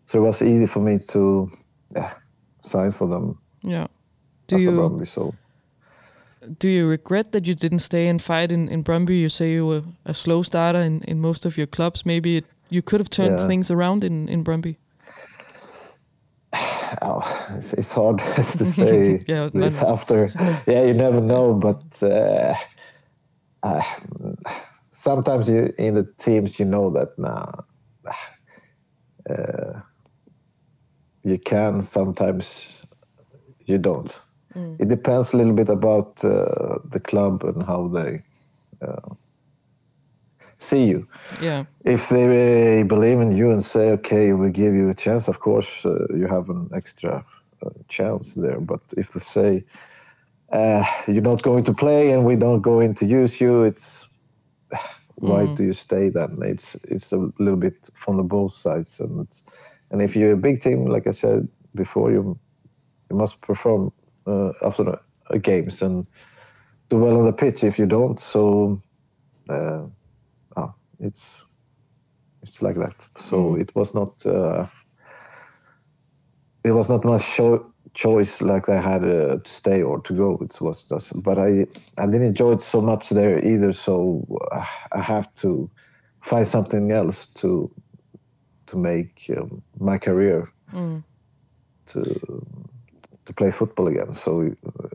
so 0.06 0.18
it 0.18 0.22
was 0.22 0.42
easy 0.42 0.66
for 0.66 0.80
me 0.80 0.98
to 1.10 1.50
yeah, 1.96 2.14
sign 2.62 2.92
for 2.92 3.08
them 3.08 3.38
Yeah. 3.64 3.86
Do 4.48 4.58
you 4.58 4.70
Brøndby. 4.70 5.06
So 5.06 5.34
do 6.58 6.68
you 6.68 6.88
regret 6.88 7.32
that 7.32 7.46
you 7.46 7.54
didn't 7.54 7.80
stay 7.80 8.08
and 8.08 8.20
fight 8.20 8.52
in, 8.52 8.68
in 8.68 8.82
Brøndby? 8.84 9.20
You 9.20 9.28
say 9.28 9.52
you 9.52 9.66
were 9.66 9.82
a 10.04 10.14
slow 10.14 10.42
starter 10.42 10.80
in, 10.80 11.00
in 11.02 11.20
most 11.20 11.44
of 11.46 11.56
your 11.56 11.66
clubs. 11.66 12.04
Maybe 12.04 12.36
it, 12.36 12.44
you 12.70 12.82
could 12.82 13.00
have 13.00 13.10
turned 13.10 13.38
Yeah. 13.38 13.46
things 13.46 13.70
around 13.70 14.04
in, 14.04 14.28
in 14.28 14.44
Brøndby. 14.44 14.76
oh, 17.02 17.46
it's, 17.56 17.72
it's 17.72 17.92
hard 17.92 18.18
to 18.36 18.64
say 18.64 19.20
Yeah, 19.26 19.50
this 19.52 19.82
after. 19.82 20.30
Yeah, 20.66 20.84
you 20.84 20.94
never 20.94 21.20
know, 21.20 21.54
but 21.54 22.02
uh, 22.02 22.54
uh, 23.62 23.82
sometimes 24.92 25.48
you 25.48 25.72
in 25.78 25.94
the 25.94 26.06
teams 26.18 26.58
you 26.58 26.64
know 26.66 26.90
that 26.90 27.08
now 27.18 27.64
uh, 29.30 29.80
you 31.22 31.38
can. 31.38 31.82
Sometimes 31.82 32.86
you 33.66 33.78
don't. 33.78 34.20
It 34.78 34.88
depends 34.88 35.32
a 35.32 35.36
little 35.36 35.54
bit 35.54 35.68
about 35.68 36.24
uh, 36.24 36.78
the 36.90 37.00
club 37.00 37.44
and 37.44 37.62
how 37.62 37.88
they 37.88 38.22
uh, 38.82 39.14
see 40.58 40.84
you 40.86 41.06
Yeah. 41.38 41.64
if 41.84 42.08
they 42.08 42.82
believe 42.84 43.20
in 43.20 43.32
you 43.36 43.50
and 43.50 43.64
say, 43.64 43.90
okay, 43.92 44.32
we 44.32 44.50
give 44.50 44.74
you 44.74 44.88
a 44.88 44.94
chance, 44.94 45.28
of 45.28 45.40
course, 45.40 45.84
uh, 45.84 46.06
you 46.14 46.26
have 46.26 46.48
an 46.50 46.68
extra 46.74 47.24
uh, 47.64 47.70
chance 47.88 48.34
there. 48.34 48.60
But 48.60 48.80
if 48.96 49.12
they 49.12 49.20
say, 49.20 49.64
uh, 50.52 50.84
you're 51.06 51.22
not 51.22 51.42
going 51.42 51.64
to 51.64 51.72
play 51.74 52.10
and 52.12 52.24
we 52.24 52.36
don't 52.36 52.62
going 52.62 52.94
to 52.96 53.06
use 53.06 53.40
you, 53.40 53.62
it's 53.64 54.14
why 55.16 55.46
do 55.46 55.64
you 55.64 55.72
stay 55.72 56.08
then? 56.10 56.38
It's 56.42 56.76
it's 56.84 57.12
a 57.12 57.30
little 57.38 57.56
bit 57.56 57.88
from 57.94 58.16
the 58.18 58.22
both 58.24 58.52
sides, 58.52 59.00
and 59.00 59.20
it's 59.26 59.44
and 59.90 60.02
if 60.02 60.16
you're 60.16 60.32
a 60.32 60.36
big 60.36 60.60
team, 60.62 60.86
like 60.86 61.06
I 61.06 61.12
said 61.12 61.48
before, 61.74 62.10
you 62.12 62.38
you 63.10 63.16
must 63.16 63.40
perform 63.42 63.92
uh, 64.26 64.52
after 64.62 64.84
the 64.84 65.00
uh, 65.30 65.38
games 65.38 65.82
and 65.82 66.06
do 66.90 66.98
well 66.98 67.18
on 67.18 67.24
the 67.24 67.32
pitch. 67.32 67.64
If 67.64 67.78
you 67.78 67.86
don't, 67.86 68.18
so 68.20 68.80
uh, 69.48 69.86
ah, 70.56 70.74
it's 71.00 71.44
it's 72.42 72.62
like 72.62 72.76
that. 72.76 73.06
So 73.18 73.56
it 73.56 73.74
was 73.74 73.94
not 73.94 74.24
uh, 74.26 74.66
it 76.64 76.72
was 76.72 76.90
not 76.90 77.04
much 77.04 77.24
cho- 77.36 77.72
choice 77.94 78.40
like 78.42 78.68
I 78.68 78.80
had 78.80 79.04
uh, 79.04 79.38
to 79.38 79.50
stay 79.50 79.82
or 79.82 80.00
to 80.00 80.12
go. 80.14 80.38
It 80.40 80.56
was 80.60 80.82
just, 80.88 81.22
but 81.22 81.38
I 81.38 81.66
I 81.98 82.06
didn't 82.06 82.26
enjoy 82.26 82.52
it 82.52 82.62
so 82.62 82.80
much 82.80 83.10
there 83.10 83.44
either. 83.44 83.72
So 83.72 84.24
uh, 84.52 84.64
I 84.92 85.00
have 85.00 85.34
to 85.36 85.70
find 86.22 86.46
something 86.46 86.90
else 86.92 87.28
to 87.34 87.70
to 88.66 88.76
make 88.76 89.30
um, 89.36 89.62
my 89.78 89.98
career 89.98 90.44
to 91.86 92.46
to 93.26 93.32
play 93.32 93.50
football 93.50 93.88
again. 93.88 94.14
So 94.14 94.50
uh, 94.66 94.88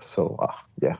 so 0.00 0.36
ah 0.40 0.62
yeah. 0.82 0.96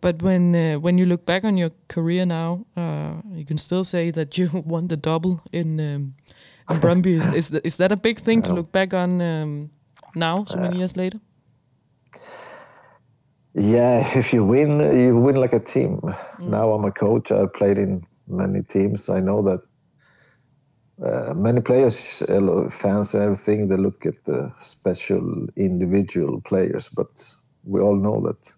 But 0.00 0.22
when 0.22 0.54
uh, 0.54 0.78
when 0.80 0.98
you 0.98 1.06
look 1.06 1.26
back 1.26 1.44
on 1.44 1.56
your 1.56 1.70
career 1.88 2.26
now, 2.26 2.64
uh, 2.76 3.20
you 3.32 3.44
can 3.44 3.58
still 3.58 3.84
say 3.84 4.10
that 4.10 4.38
you 4.38 4.48
won 4.66 4.88
the 4.88 4.96
double 4.96 5.40
in 5.52 5.80
um, 5.80 6.14
in 6.70 6.80
Brøndby. 6.80 7.16
Is, 7.16 7.26
is, 7.32 7.50
th- 7.50 7.62
is 7.64 7.76
that 7.76 7.92
a 7.92 7.96
big 7.96 8.18
thing 8.18 8.42
to 8.42 8.52
look 8.52 8.72
back 8.72 8.94
on 8.94 9.20
um, 9.20 9.70
now, 10.14 10.44
so 10.44 10.58
many 10.58 10.76
years 10.78 10.96
later? 10.96 11.20
Yeah, 13.54 14.18
if 14.18 14.32
you 14.32 14.44
win, 14.44 14.80
you 15.00 15.16
win 15.16 15.36
like 15.36 15.52
a 15.52 15.60
team. 15.60 16.00
Now 16.38 16.72
I'm 16.72 16.84
a 16.84 16.92
coach. 16.92 17.30
I 17.32 17.46
played 17.46 17.78
in 17.78 18.06
many 18.26 18.62
teams. 18.62 19.08
I 19.08 19.20
know 19.20 19.42
that 19.42 19.60
uh, 21.04 21.32
many 21.34 21.60
players, 21.60 22.22
fans, 22.70 23.14
and 23.14 23.22
everything, 23.22 23.68
they 23.68 23.76
look 23.76 24.04
at 24.06 24.24
the 24.24 24.52
special 24.58 25.46
individual 25.56 26.40
players, 26.42 26.88
but 26.88 27.24
we 27.64 27.80
all 27.80 27.96
know 27.96 28.20
that 28.20 28.52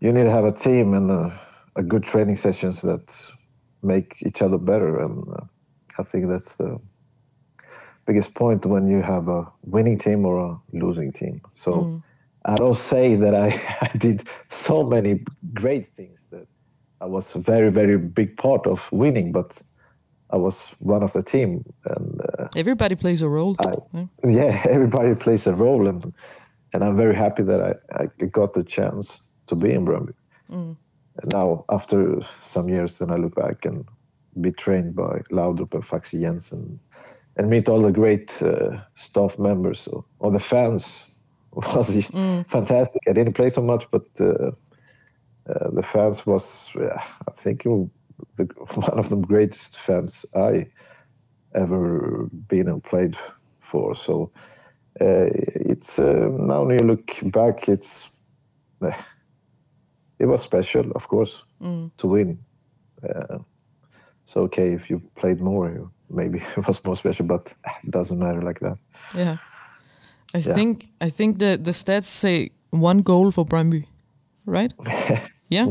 you 0.00 0.12
need 0.12 0.24
to 0.24 0.30
have 0.30 0.44
a 0.44 0.52
team 0.52 0.94
and 0.94 1.10
uh, 1.10 1.30
a 1.76 1.82
good 1.82 2.02
training 2.02 2.36
sessions 2.36 2.82
that 2.82 3.30
make 3.82 4.16
each 4.20 4.42
other 4.42 4.58
better. 4.58 5.00
And 5.00 5.28
uh, 5.28 5.44
I 5.98 6.02
think 6.02 6.28
that's 6.28 6.56
the 6.56 6.80
biggest 8.06 8.34
point 8.34 8.66
when 8.66 8.88
you 8.88 9.02
have 9.02 9.28
a 9.28 9.46
winning 9.62 9.98
team 9.98 10.26
or 10.26 10.38
a 10.38 10.58
losing 10.72 11.12
team. 11.12 11.40
So. 11.52 12.02
I 12.46 12.54
don't 12.54 12.76
say 12.76 13.16
that 13.16 13.34
I, 13.34 13.48
I 13.82 13.96
did 13.98 14.24
so 14.48 14.82
many 14.82 15.24
great 15.52 15.88
things 15.88 16.24
that 16.30 16.46
I 17.00 17.06
was 17.06 17.34
a 17.34 17.38
very, 17.38 17.70
very 17.70 17.98
big 17.98 18.36
part 18.36 18.66
of 18.66 18.90
winning, 18.92 19.32
but 19.32 19.60
I 20.32 20.36
was 20.36 20.68
one 20.78 21.02
of 21.02 21.12
the 21.12 21.22
team. 21.22 21.64
And 21.84 22.20
uh, 22.38 22.48
Everybody 22.56 22.94
plays 22.94 23.22
a 23.22 23.28
role. 23.28 23.56
I, 23.60 23.74
Yeah. 24.26 24.62
everybody 24.68 25.14
plays 25.14 25.46
a 25.46 25.54
role. 25.54 25.88
And, 25.88 26.12
and 26.72 26.84
I'm 26.84 26.96
very 26.96 27.14
happy 27.14 27.42
that 27.42 27.60
I, 27.60 28.02
I 28.02 28.06
got 28.26 28.54
the 28.54 28.62
chance 28.62 29.26
to 29.48 29.54
be 29.54 29.72
in 29.72 29.84
Brøndby. 29.84 30.14
And 31.22 31.32
now, 31.32 31.64
after 31.68 32.20
some 32.42 32.68
years, 32.68 32.98
then 32.98 33.10
I 33.10 33.16
look 33.16 33.34
back 33.34 33.64
and 33.64 33.84
be 34.40 34.52
trained 34.52 34.94
by 34.94 35.20
Laudrup 35.30 35.74
and 35.74 35.84
Faxe 35.84 36.12
Jensen 36.12 36.78
and 37.36 37.50
meet 37.50 37.68
all 37.68 37.80
the 37.80 37.92
great 37.92 38.40
uh, 38.42 38.78
staff 38.94 39.38
members 39.38 39.88
or, 39.88 40.04
or 40.18 40.30
the 40.30 40.40
fans 40.40 41.06
was 41.52 42.06
fantastic. 42.48 43.02
I 43.08 43.12
didn't 43.12 43.32
play 43.34 43.48
so 43.48 43.60
much, 43.60 43.86
but 43.90 44.06
uh, 44.20 44.52
uh, 45.48 45.70
the 45.72 45.82
fans 45.82 46.24
was, 46.26 46.70
yeah, 46.78 47.02
I 47.28 47.32
think, 47.32 47.66
it 47.66 47.68
was 47.68 47.88
the, 48.36 48.44
one 48.74 48.98
of 48.98 49.08
the 49.08 49.16
greatest 49.16 49.78
fans 49.78 50.24
I 50.34 50.66
ever 51.54 52.28
been 52.48 52.68
and 52.68 52.82
played 52.82 53.16
for. 53.60 53.94
So 53.94 54.30
uh, 55.00 55.28
it's 55.70 55.98
uh, 55.98 56.28
now 56.38 56.64
when 56.64 56.78
you 56.80 56.86
look 56.86 57.10
back, 57.32 57.68
it's 57.68 58.16
uh, 58.82 58.92
it 60.18 60.26
was 60.26 60.42
special, 60.42 60.90
of 60.94 61.08
course, 61.08 61.42
to 61.98 62.06
win. 62.06 62.38
Uh, 63.02 63.38
so 64.26 64.40
okay, 64.42 64.72
if 64.74 64.90
you 64.90 65.00
played 65.20 65.40
more, 65.40 65.70
you- 65.72 65.90
maybe 66.10 66.38
it 66.56 66.66
was 66.66 66.84
more 66.84 66.96
special, 66.96 67.26
but 67.26 67.54
it 67.84 67.90
doesn't 67.90 68.18
matter 68.18 68.42
like 68.42 68.60
that. 68.60 68.78
Yeah. 69.16 69.36
I 70.34 70.38
Yeah. 70.38 70.54
think 70.54 70.88
I 71.06 71.10
think 71.10 71.38
the 71.38 71.56
the 71.64 71.72
stats 71.72 72.08
say 72.08 72.50
one 72.70 73.02
goal 73.02 73.30
for 73.32 73.44
Brøndby, 73.44 73.84
right? 74.46 74.72
Yeah. 75.50 75.66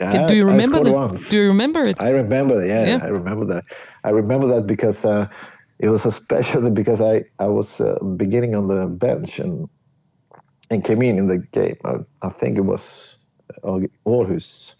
Yeah. 0.00 0.26
Do 0.26 0.34
you 0.34 0.46
remember 0.46 0.84
the, 0.84 0.92
once. 0.92 1.28
Do 1.28 1.36
you 1.36 1.48
remember 1.48 1.86
it? 1.86 2.00
I 2.00 2.10
remember, 2.10 2.64
yeah, 2.64 2.84
Yeah. 2.86 3.00
I 3.02 3.08
remember 3.08 3.44
that. 3.46 3.64
I 4.04 4.10
remember 4.10 4.46
that 4.48 4.66
because 4.66 5.04
uh, 5.04 5.26
it 5.78 5.88
was 5.88 6.06
especially 6.06 6.70
because 6.82 7.00
I 7.00 7.24
I 7.38 7.46
was 7.46 7.80
uh, 7.80 7.98
beginning 8.16 8.54
on 8.54 8.68
the 8.68 8.86
bench 8.86 9.38
and 9.38 9.68
and 10.70 10.84
came 10.84 11.02
in 11.02 11.18
in 11.18 11.28
the 11.28 11.38
game. 11.38 11.76
I, 11.84 11.94
I 12.22 12.28
think 12.28 12.58
it 12.58 12.62
was 12.66 13.16
Aag- 13.64 13.90
Aarhus, 14.06 14.74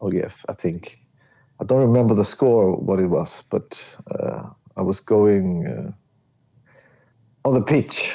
AGF, 0.00 0.34
I 0.48 0.52
think. 0.52 0.98
I 1.60 1.64
don't 1.64 1.80
remember 1.80 2.14
the 2.14 2.24
score 2.24 2.76
what 2.76 2.98
it 3.00 3.06
was, 3.06 3.42
but 3.50 3.80
uh, 4.10 4.42
I 4.76 4.82
was 4.82 5.00
going 5.00 5.66
uh, 5.66 5.92
on 7.48 7.54
the 7.54 7.62
pitch 7.62 8.14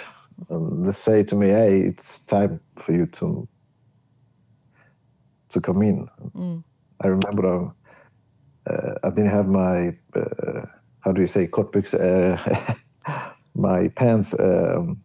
and 0.50 0.86
they 0.86 0.92
say 0.92 1.24
to 1.24 1.36
me, 1.36 1.50
"Hey, 1.50 1.82
it's 1.82 2.20
time 2.26 2.60
for 2.78 2.94
you 2.94 3.06
to 3.08 3.48
to 5.50 5.62
come 5.62 5.82
in." 5.82 6.08
I 7.04 7.08
remember 7.08 7.46
uh, 7.48 8.72
uh, 8.72 8.94
I 9.04 9.10
didn't 9.10 9.32
have 9.32 9.48
my 9.48 9.96
uh, 10.16 10.66
how 11.00 11.12
do 11.14 11.22
you 11.22 11.28
say 11.28 11.48
kortbyx, 11.48 11.94
uh, 11.94 12.38
my 13.56 13.88
pants 13.90 14.34
um, 14.40 15.02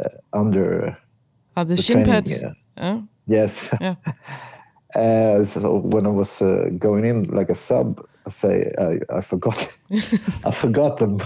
uh, 0.00 0.08
under 0.32 0.96
Are 1.56 1.64
the 1.64 1.76
the 1.76 1.82
shin 1.82 2.04
training, 2.04 2.12
pads? 2.12 2.42
yes 3.26 3.70
Yeah. 3.80 3.94
Uh, 4.94 5.44
so 5.44 5.76
when 5.92 6.06
I 6.06 6.10
was 6.10 6.40
uh, 6.40 6.70
going 6.78 7.04
in 7.04 7.24
like 7.24 7.50
a 7.50 7.54
sub, 7.54 8.00
I 8.26 8.30
say 8.30 8.72
I, 8.78 8.98
I 9.18 9.20
forgot, 9.20 9.68
I 10.44 10.50
forgot 10.50 10.96
them, 10.96 11.20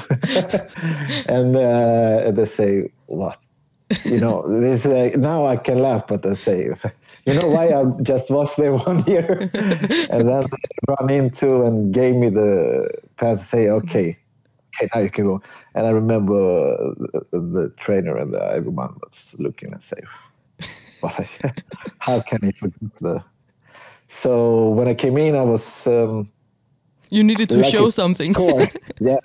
and 1.28 1.54
uh, 1.56 2.32
they 2.32 2.46
say 2.46 2.90
what, 3.06 3.38
you 4.04 4.18
know, 4.18 4.42
this 4.60 4.86
uh, 4.86 5.12
now 5.16 5.46
I 5.46 5.56
can 5.56 5.78
laugh, 5.78 6.08
but 6.08 6.26
I 6.26 6.34
say, 6.34 6.70
you 7.26 7.34
know 7.34 7.48
why 7.48 7.68
I 7.68 7.84
just 8.02 8.30
was 8.30 8.54
there 8.56 8.74
one 8.90 9.04
year, 9.06 9.50
and 10.10 10.28
then 10.28 10.42
they 10.42 10.94
run 10.98 11.10
into 11.10 11.62
and 11.62 11.92
gave 11.92 12.14
me 12.14 12.30
the 12.30 12.88
pass. 13.16 13.48
Say 13.48 13.68
okay, 13.68 14.18
okay 14.76 14.88
now 14.94 15.00
you 15.00 15.10
can 15.10 15.24
go, 15.24 15.42
and 15.74 15.86
I 15.86 15.90
remember 15.90 16.94
the, 16.96 17.24
the 17.32 17.72
trainer 17.78 18.16
and 18.16 18.32
the, 18.32 18.42
everyone 18.52 18.96
was 19.02 19.34
looking 19.38 19.72
and 19.72 19.82
say, 19.82 20.00
what, 21.00 21.28
how 21.98 22.20
can 22.20 22.42
he 22.42 22.52
forget 22.52 22.94
the 23.00 23.24
so 24.10 24.70
when 24.70 24.88
I 24.88 24.94
came 24.94 25.16
in, 25.18 25.36
I 25.36 25.42
was. 25.42 25.86
Um, 25.86 26.28
you 27.10 27.22
needed 27.22 27.48
to 27.50 27.58
like 27.58 27.70
show 27.70 27.90
something. 27.90 28.34
yeah, 29.00 29.18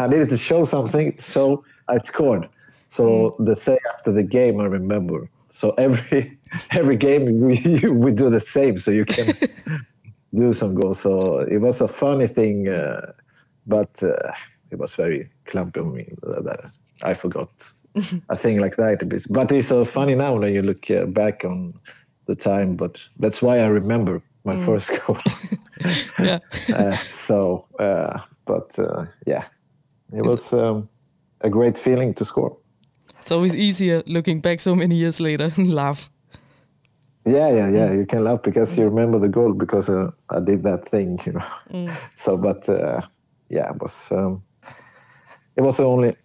I 0.00 0.08
needed 0.08 0.28
to 0.30 0.36
show 0.36 0.64
something, 0.64 1.16
so 1.18 1.64
I 1.88 1.98
scored. 1.98 2.48
So 2.88 3.36
the 3.38 3.54
say 3.54 3.78
after 3.94 4.10
the 4.12 4.24
game, 4.24 4.60
I 4.60 4.64
remember. 4.64 5.30
So 5.48 5.70
every 5.78 6.38
every 6.70 6.96
game 6.96 7.40
we 7.40 7.58
we 7.88 8.12
do 8.12 8.30
the 8.30 8.40
same, 8.40 8.78
so 8.78 8.90
you 8.90 9.04
can 9.04 9.34
do 10.34 10.52
some 10.52 10.74
goals. 10.74 11.00
So 11.00 11.40
it 11.40 11.58
was 11.58 11.80
a 11.80 11.88
funny 11.88 12.26
thing, 12.26 12.68
uh, 12.68 13.12
but 13.66 14.02
uh, 14.02 14.32
it 14.70 14.78
was 14.78 14.94
very 14.94 15.28
clumpy 15.46 15.80
on 15.80 15.94
me 15.94 16.12
that 16.22 16.70
I 17.02 17.14
forgot 17.14 17.50
a 18.28 18.36
thing 18.36 18.60
like 18.60 18.76
that. 18.76 19.26
But 19.30 19.52
it's 19.52 19.68
so 19.68 19.84
funny 19.84 20.14
now 20.14 20.38
when 20.38 20.52
you 20.52 20.62
look 20.62 20.90
uh, 20.90 21.06
back 21.06 21.44
on 21.44 21.74
the 22.26 22.34
time. 22.34 22.76
But 22.76 23.00
that's 23.18 23.42
why 23.42 23.58
I 23.58 23.66
remember 23.66 24.22
my 24.44 24.56
first 24.64 24.90
goal. 25.06 25.18
yeah. 26.18 26.38
uh, 26.74 26.96
so, 27.08 27.66
uh, 27.78 28.20
but 28.44 28.78
uh, 28.78 29.06
yeah, 29.26 29.44
it 30.12 30.22
was 30.22 30.52
um, 30.52 30.88
a 31.40 31.50
great 31.50 31.78
feeling 31.78 32.14
to 32.14 32.24
score. 32.24 32.56
It's 33.20 33.30
always 33.30 33.54
easier 33.54 34.02
looking 34.06 34.40
back 34.40 34.58
so 34.58 34.74
many 34.74 34.96
years 34.96 35.20
later 35.20 35.50
and 35.56 35.72
laugh. 35.72 36.10
Yeah, 37.24 37.50
yeah, 37.50 37.68
yeah. 37.70 37.92
You 37.92 38.06
can 38.06 38.24
laugh 38.24 38.42
because 38.42 38.76
you 38.76 38.84
remember 38.84 39.18
the 39.18 39.28
goal 39.28 39.52
because 39.52 39.88
uh, 39.88 40.10
I 40.30 40.40
did 40.40 40.64
that 40.64 40.88
thing, 40.88 41.20
you 41.24 41.32
know. 41.32 41.92
So, 42.14 42.36
but 42.38 42.68
uh, 42.68 43.00
yeah, 43.48 43.70
it 43.70 43.80
was 43.80 44.10
um, 44.10 44.42
it 45.56 45.62
was 45.62 45.76
the 45.76 45.84
only, 45.84 46.16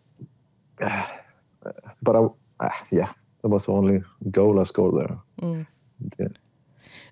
but 0.79 2.15
I, 2.15 2.27
uh, 2.59 2.69
yeah, 2.91 3.11
it 3.43 3.47
was 3.47 3.65
the 3.65 3.71
only 3.73 4.03
goal 4.31 4.59
I 4.59 4.63
scored 4.63 4.95
there. 4.95 5.17
Yeah. 6.19 6.27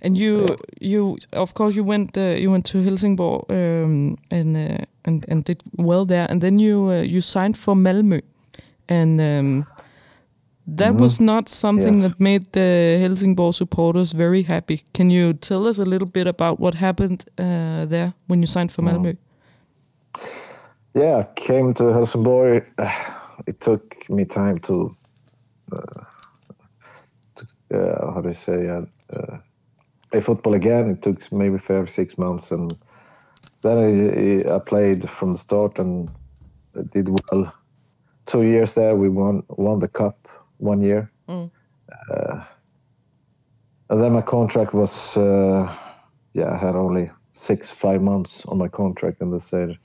And 0.01 0.18
you, 0.18 0.46
you, 0.80 1.18
of 1.34 1.54
course, 1.54 1.75
you 1.75 1.84
went, 1.84 2.18
uh, 2.18 2.36
you 2.38 2.51
went 2.51 2.65
to 2.68 2.82
Helsingborg 2.82 3.46
um, 3.50 4.18
and 4.32 4.58
uh, 4.58 4.86
and 5.04 5.25
and 5.27 5.44
did 5.44 5.62
well 5.77 6.06
there, 6.06 6.27
and 6.30 6.42
then 6.42 6.60
you 6.60 6.89
uh, 6.89 7.01
you 7.01 7.22
signed 7.22 7.58
for 7.58 7.75
Malmö, 7.75 8.22
and 8.88 9.20
um, 9.20 9.65
that 10.67 10.95
was 10.95 11.19
not 11.19 11.50
something 11.50 12.00
Yes. 12.00 12.12
that 12.12 12.19
made 12.19 12.45
the 12.51 12.98
Helsingborg 13.00 13.53
supporters 13.53 14.13
very 14.13 14.43
happy. 14.43 14.84
Can 14.93 15.12
you 15.12 15.34
tell 15.34 15.67
us 15.67 15.77
a 15.79 15.86
little 15.86 16.07
bit 16.07 16.27
about 16.27 16.60
what 16.60 16.75
happened 16.75 17.24
uh, 17.38 17.86
there 17.86 18.13
when 18.27 18.41
you 18.41 18.48
signed 18.48 18.72
for 18.72 18.84
Malmö? 18.84 19.17
Yeah, 20.95 21.17
I 21.19 21.24
came 21.36 21.74
to 21.75 21.86
Helsingborg. 21.93 22.65
It 23.48 23.60
took 23.60 24.10
me 24.10 24.25
time 24.25 24.60
to, 24.60 24.95
uh, 25.72 26.01
to 27.36 27.45
uh, 27.73 28.13
how 28.13 28.21
do 28.21 28.30
you 28.30 28.34
say, 28.34 28.69
uh, 28.69 28.86
uh, 29.13 29.38
play 30.12 30.21
football 30.21 30.54
again. 30.56 30.89
It 30.91 31.01
took 31.01 31.32
maybe 31.32 31.58
five, 31.58 31.89
six 31.89 32.17
months, 32.17 32.51
and 32.51 32.75
then 33.62 33.78
I, 33.78 34.56
I 34.56 34.60
played 34.60 35.10
from 35.10 35.34
the 35.34 35.38
start 35.38 35.80
and 35.80 36.10
did 36.93 37.10
well. 37.32 37.54
Two 38.25 38.43
years 38.43 38.73
there, 38.73 38.95
we 38.95 39.10
won 39.10 39.43
won 39.49 39.80
the 39.80 39.88
cup 39.89 40.24
one 40.58 40.82
year, 40.82 41.12
Mm. 41.30 41.52
uh, 42.12 42.44
and 43.89 44.04
then 44.04 44.13
my 44.13 44.22
contract 44.22 44.74
was, 44.74 45.18
uh, 45.18 45.76
yeah, 46.34 46.52
I 46.54 46.58
had 46.58 46.76
only 46.76 47.12
six, 47.34 47.70
five 47.70 48.02
months 48.02 48.46
on 48.46 48.58
my 48.58 48.68
contract, 48.68 49.22
and 49.22 49.34
they 49.34 49.39
said 49.39 49.78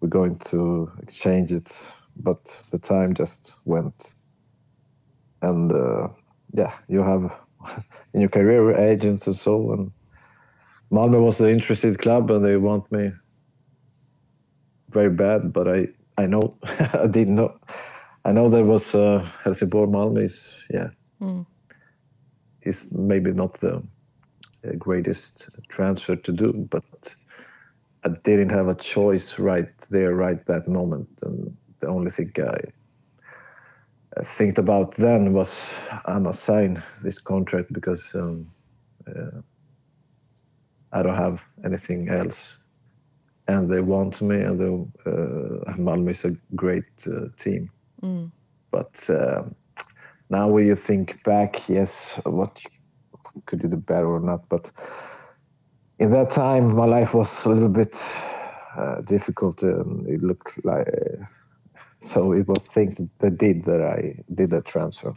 we're 0.00 0.08
going 0.08 0.38
to 0.38 0.90
exchange 1.02 1.52
it, 1.52 1.72
but 2.16 2.38
the 2.72 2.78
time 2.78 3.14
just 3.14 3.52
went. 3.64 4.12
And 5.42 5.72
uh, 5.72 6.08
yeah, 6.54 6.72
you 6.88 7.02
have 7.02 7.34
in 8.14 8.20
your 8.20 8.30
career 8.30 8.76
agents 8.76 9.26
and 9.26 9.36
so, 9.36 9.72
on. 9.72 9.92
Malmö 10.92 11.22
was 11.22 11.40
an 11.40 11.48
interested 11.48 11.98
club, 12.00 12.30
and 12.30 12.44
they 12.44 12.56
want 12.56 12.90
me 12.92 13.12
very 14.90 15.10
bad. 15.10 15.52
But 15.52 15.68
I, 15.68 15.88
I 16.18 16.26
know, 16.26 16.58
I 16.64 17.06
didn't 17.08 17.36
know. 17.36 17.58
I 18.24 18.32
know 18.32 18.48
there 18.48 18.64
was 18.64 18.94
uh, 18.94 19.26
Helsingborg 19.44 19.90
Malmö 19.90 20.24
is 20.24 20.54
yeah, 20.70 20.90
Mm. 21.20 21.46
is 22.62 22.92
maybe 22.92 23.32
not 23.32 23.60
the 23.60 23.76
uh, 24.66 24.72
greatest 24.78 25.48
transfer 25.68 26.16
to 26.16 26.32
do, 26.32 26.52
but 26.70 27.14
I 28.04 28.10
didn't 28.24 28.50
have 28.50 28.68
a 28.68 28.74
choice 28.74 29.38
right 29.38 29.70
there, 29.90 30.14
right 30.14 30.44
that 30.46 30.68
moment. 30.68 31.08
And 31.22 31.56
the 31.80 31.88
only 31.88 32.10
thing 32.10 32.32
I 32.38 32.58
think 34.24 34.58
about 34.58 34.94
then 34.96 35.32
was 35.32 35.74
I 36.06 36.18
must 36.18 36.42
sign 36.42 36.82
this 37.02 37.18
contract 37.18 37.72
because 37.72 38.14
um, 38.14 38.52
uh, 39.08 39.40
I 40.92 41.02
don't 41.02 41.16
have 41.16 41.42
anything 41.64 42.08
else. 42.08 42.58
And 43.48 43.70
they 43.70 43.80
want 43.80 44.22
me, 44.22 44.36
and 44.42 44.60
the, 44.60 45.10
uh, 45.10 45.74
Malmö 45.76 46.10
is 46.10 46.24
a 46.24 46.32
great 46.54 46.84
uh, 47.06 47.26
team. 47.36 47.70
But 48.70 49.08
uh, 49.10 49.44
now, 50.30 50.48
when 50.48 50.66
you 50.66 50.76
think 50.76 51.22
back, 51.24 51.68
yes, 51.68 52.20
what 52.24 52.60
could 53.46 53.62
you 53.62 53.68
do 53.68 53.76
better 53.76 54.06
or 54.06 54.20
not? 54.20 54.48
But 54.48 54.72
in 55.98 56.10
that 56.10 56.30
time, 56.30 56.74
my 56.74 56.86
life 56.86 57.14
was 57.14 57.44
a 57.44 57.50
little 57.50 57.68
bit 57.68 57.96
uh, 58.76 59.02
difficult. 59.02 59.62
And 59.62 60.06
it 60.08 60.22
looked 60.22 60.64
like 60.64 60.88
so. 62.00 62.32
It 62.32 62.48
was 62.48 62.66
things 62.66 63.00
that 63.18 63.38
did 63.38 63.64
that 63.66 63.82
I 63.82 64.16
did 64.34 64.50
that 64.50 64.64
transfer. 64.64 65.14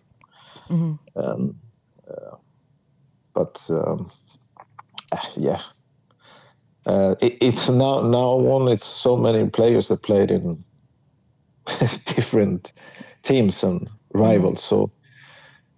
Um, 1.16 1.56
uh, 2.10 2.36
but 3.34 3.66
um, 3.70 4.12
ah, 5.14 5.32
yeah, 5.36 5.62
uh, 6.86 7.16
it, 7.22 7.38
it's 7.42 7.70
now 7.70 8.02
now 8.02 8.38
on. 8.52 8.68
It's 8.68 8.86
so 8.86 9.18
many 9.18 9.50
players 9.50 9.88
that 9.88 10.04
played 10.04 10.32
in 10.32 10.64
different 12.06 12.74
teams 13.24 13.64
and 13.64 13.90
rivals. 14.14 14.64
So, 14.64 14.92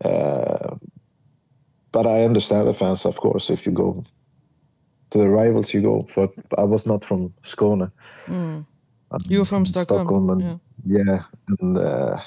uh, 0.03 0.75
but 1.91 2.05
I 2.05 2.23
understand 2.23 2.67
the 2.67 2.73
fans, 2.73 3.05
of 3.05 3.17
course. 3.17 3.49
If 3.49 3.65
you 3.65 3.71
go 3.71 4.03
to 5.11 5.17
the 5.17 5.29
rivals, 5.29 5.73
you 5.73 5.81
go. 5.81 6.07
But 6.15 6.31
I 6.57 6.63
was 6.63 6.85
not 6.85 7.05
from 7.05 7.33
Skåne. 7.43 7.91
Um, 8.27 8.65
You 9.29 9.39
were 9.39 9.45
from 9.45 9.65
Stockholm. 9.65 10.29
and, 10.29 10.41
yeah. 10.41 10.57
yeah, 10.85 11.23
and 11.47 11.77
uh, 11.77 12.19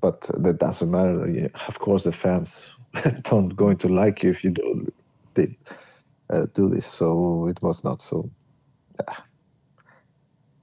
but 0.00 0.20
that 0.42 0.58
doesn't 0.58 0.90
matter. 0.90 1.50
Of 1.68 1.78
course, 1.78 2.04
the 2.04 2.12
fans 2.12 2.74
don't 3.22 3.54
going 3.56 3.76
to 3.78 3.88
like 3.88 4.22
you 4.22 4.30
if 4.30 4.44
you 4.44 4.50
do 4.50 4.92
did 5.34 5.54
uh, 6.30 6.46
do 6.54 6.68
this. 6.68 6.86
So 6.86 7.46
it 7.46 7.62
was 7.62 7.84
not 7.84 8.02
so. 8.02 8.28
yeah. 8.98 9.16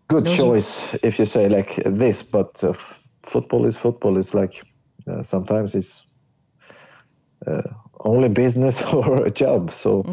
Good 0.09 0.25
choice 0.25 0.95
if 1.03 1.19
you 1.19 1.25
say 1.25 1.49
like 1.49 1.75
this, 1.85 2.23
but 2.23 2.63
uh, 2.63 2.73
football 3.23 3.65
is 3.65 3.75
football. 3.77 4.17
It's 4.17 4.33
like 4.33 4.61
uh, 5.07 5.21
sometimes 5.23 5.75
it's 5.75 6.01
uh, 7.45 7.61
only 7.99 8.29
business 8.29 8.81
or 8.93 9.25
a 9.25 9.31
job. 9.31 9.71
So 9.71 10.05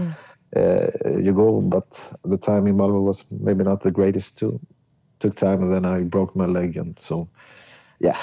uh, 0.56 0.86
you 1.18 1.32
go, 1.32 1.60
but 1.60 2.14
the 2.24 2.38
time 2.38 2.66
in 2.66 2.76
Malmö 2.76 3.02
was 3.02 3.24
maybe 3.30 3.64
not 3.64 3.80
the 3.80 3.90
greatest 3.92 4.38
too. 4.38 4.60
Took 5.20 5.36
time, 5.36 5.62
and 5.62 5.72
then 5.72 5.84
I 5.84 6.02
broke 6.02 6.34
my 6.34 6.46
leg, 6.46 6.76
and 6.76 6.98
so 6.98 7.28
yeah. 8.00 8.18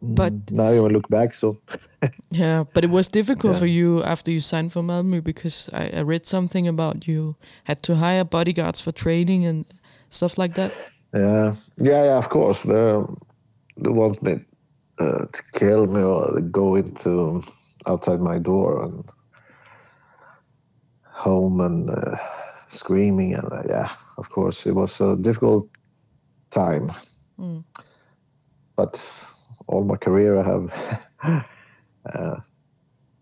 But 0.00 0.32
Now 0.50 0.70
you 0.70 0.88
look 0.88 1.08
back, 1.08 1.34
so 1.34 1.58
Yeah, 2.30 2.64
but 2.72 2.84
it 2.84 2.90
was 2.90 3.08
difficult 3.08 3.52
Yeah. 3.54 3.58
for 3.58 3.66
you 3.66 4.02
after 4.04 4.30
you 4.30 4.40
signed 4.40 4.72
for 4.72 4.82
Malmö 4.82 5.22
because 5.22 5.70
I, 5.72 5.98
I 5.98 6.02
read 6.02 6.26
something 6.26 6.68
about 6.68 7.06
you 7.08 7.36
had 7.64 7.82
to 7.82 7.94
hire 7.94 8.24
bodyguards 8.24 8.80
for 8.80 8.92
training 8.92 9.46
and 9.46 9.64
stuff 10.10 10.38
like 10.38 10.54
that. 10.54 10.72
yeah, 11.14 11.54
yeah, 11.76 12.04
yeah. 12.04 12.18
Of 12.18 12.28
course, 12.28 12.62
they 12.62 13.02
they 13.76 13.90
want 13.90 14.22
me 14.22 14.40
uh, 14.98 15.26
to 15.32 15.42
kill 15.54 15.86
me 15.86 16.02
or 16.02 16.40
go 16.40 16.76
into 16.76 17.42
outside 17.86 18.20
my 18.20 18.38
door 18.38 18.84
and 18.84 19.04
home 21.04 21.60
and 21.60 21.90
uh, 21.90 22.16
screaming 22.68 23.34
and 23.34 23.52
uh, 23.52 23.62
yeah, 23.68 23.90
of 24.16 24.30
course, 24.30 24.66
it 24.66 24.74
was 24.74 25.00
a 25.00 25.16
difficult 25.16 25.68
time. 26.50 26.92
But 28.76 29.02
all 29.66 29.84
my 29.84 29.96
career, 29.96 30.38
I 30.38 30.44
have 30.44 31.44
uh, 32.14 32.36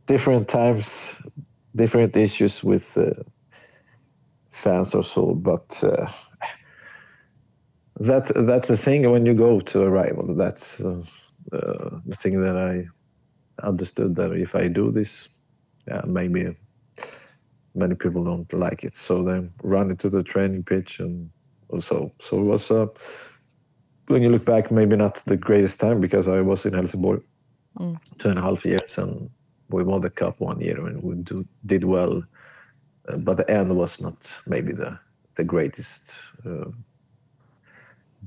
different 0.07 0.49
times 0.49 1.21
different 1.77 2.17
issues 2.17 2.65
with 2.65 2.97
uh, 2.97 3.13
fans 4.51 4.95
or 4.95 5.05
so, 5.05 5.35
but 5.35 5.83
uh, 5.85 6.07
that's 8.01 8.33
that's 8.35 8.69
the 8.69 8.77
thing 8.77 9.11
when 9.11 9.27
you 9.27 9.35
go 9.35 9.61
to 9.61 9.83
a 9.83 9.91
rival. 9.91 10.35
That's 10.35 10.81
uh, 10.81 11.03
uh, 11.53 12.01
the 12.07 12.17
thing 12.17 12.41
that 12.43 12.57
I 12.57 12.87
understood 13.67 14.17
that 14.17 14.33
if 14.33 14.55
I 14.55 14.69
do 14.69 14.91
this, 14.93 15.29
yeah, 15.89 16.03
maybe 16.07 16.57
many 17.75 17.95
people 17.97 18.25
don't 18.25 18.53
like 18.55 18.85
it, 18.85 18.97
so 18.97 19.23
they 19.25 19.49
run 19.63 19.91
into 19.91 20.11
the 20.11 20.23
training 20.23 20.65
pitch 20.65 21.01
and 21.01 21.31
also. 21.71 22.13
So 22.21 22.39
it 22.41 22.45
was. 22.45 22.71
Uh, 22.71 22.87
when 24.09 24.23
you 24.23 24.31
look 24.31 24.45
back, 24.45 24.71
maybe 24.71 24.97
not 24.97 25.17
the 25.27 25.37
greatest 25.37 25.81
time 25.81 26.01
because 26.01 26.29
I 26.29 26.41
was 26.43 26.67
in 26.67 26.75
Helsingborg 26.75 27.23
Mm. 27.79 27.99
two 28.19 28.31
and 28.31 28.39
a 28.39 28.43
half 28.43 28.65
years 28.65 28.99
and 28.99 29.31
we 29.71 29.85
won 29.85 30.01
the 30.01 30.11
cup 30.11 30.41
one 30.41 30.61
year 30.61 30.87
and 30.87 31.03
we 31.03 31.17
do, 31.17 31.47
did 31.67 31.85
well, 31.85 32.23
uh, 33.09 33.17
but 33.19 33.37
the 33.39 33.51
end 33.51 33.77
was 33.77 34.01
not 34.01 34.33
maybe 34.47 34.73
the 34.73 34.99
the 35.37 35.45
greatest. 35.45 36.13
Uh, 36.47 36.71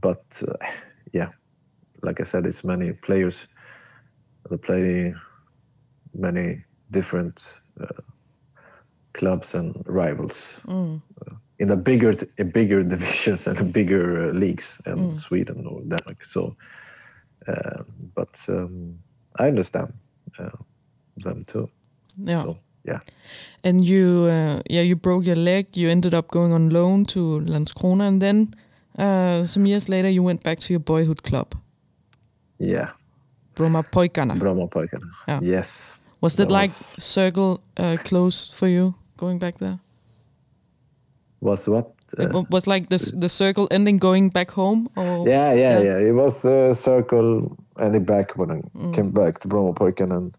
but 0.01 0.43
uh, 0.47 0.65
yeah, 1.13 1.29
like 2.03 2.21
I 2.21 2.23
said, 2.25 2.45
it's 2.47 2.63
many 2.63 2.93
players 2.93 3.47
that 4.49 4.61
play 4.61 5.13
many 6.13 6.65
different 6.91 7.61
uh, 7.81 8.01
clubs 9.13 9.55
and 9.55 9.75
rivals 9.87 10.59
Mm. 10.67 11.01
in 11.59 11.67
the 11.67 11.77
bigger 11.77 12.13
bigger 12.53 12.83
divisions 12.89 13.47
and 13.47 13.73
bigger 13.73 14.29
uh, 14.29 14.33
leagues 14.33 14.81
in 14.85 14.95
Mm. 14.95 15.13
Sweden 15.13 15.65
or 15.67 15.81
Denmark. 15.81 16.23
So, 16.25 16.55
uh, 17.47 17.83
but 18.15 18.39
um, 18.47 18.99
I 19.39 19.47
understand 19.47 19.93
uh, 20.39 20.57
them 21.23 21.45
too. 21.45 21.69
Yeah. 22.25 22.43
So 22.43 22.57
yeah, 22.85 22.99
And 23.63 23.85
you, 23.85 24.27
uh, 24.29 24.61
yeah, 24.69 24.81
you 24.83 24.95
broke 24.95 25.25
your 25.25 25.35
leg. 25.35 25.77
You 25.77 25.89
ended 25.89 26.13
up 26.13 26.27
going 26.29 26.53
on 26.53 26.69
loan 26.69 27.05
to 27.05 27.41
Landskrona, 27.41 28.07
and 28.07 28.21
then 28.21 28.55
uh, 28.99 29.43
some 29.43 29.65
years 29.65 29.87
later, 29.89 30.09
you 30.09 30.23
went 30.23 30.43
back 30.43 30.59
to 30.59 30.73
your 30.73 30.79
boyhood 30.81 31.23
club, 31.23 31.55
yeah. 32.59 32.89
Broma 33.55 33.83
Poikana. 33.83 34.37
Brommapojkarna. 34.39 35.09
Yeah. 35.27 35.39
Yes. 35.41 35.93
Was 36.21 36.33
that 36.35 36.47
that 36.49 36.53
like 36.53 36.69
was- 36.69 37.03
circle 37.03 37.59
uh, 37.77 37.97
close 38.03 38.49
for 38.53 38.67
you 38.67 38.93
going 39.17 39.39
back 39.39 39.57
there? 39.57 39.79
Was 41.41 41.67
what? 41.67 41.91
Uh, 42.17 42.27
wa- 42.33 42.45
was 42.49 42.67
like 42.67 42.89
this 42.89 43.11
the 43.11 43.29
circle 43.29 43.67
ending 43.71 43.97
going 43.99 44.29
back 44.29 44.51
home, 44.51 44.89
or 44.95 45.27
yeah, 45.27 45.53
yeah, 45.53 45.79
yeah. 45.79 45.83
yeah, 45.99 46.07
It 46.07 46.13
was 46.15 46.43
a 46.45 46.73
circle 46.73 47.55
and 47.77 47.95
it 47.95 48.05
back 48.05 48.35
when 48.37 48.51
I 48.51 48.61
Mm. 48.77 48.93
came 48.95 49.11
back 49.11 49.39
to 49.41 49.47
Brommapojkarna 49.47 50.15
and 50.17 50.35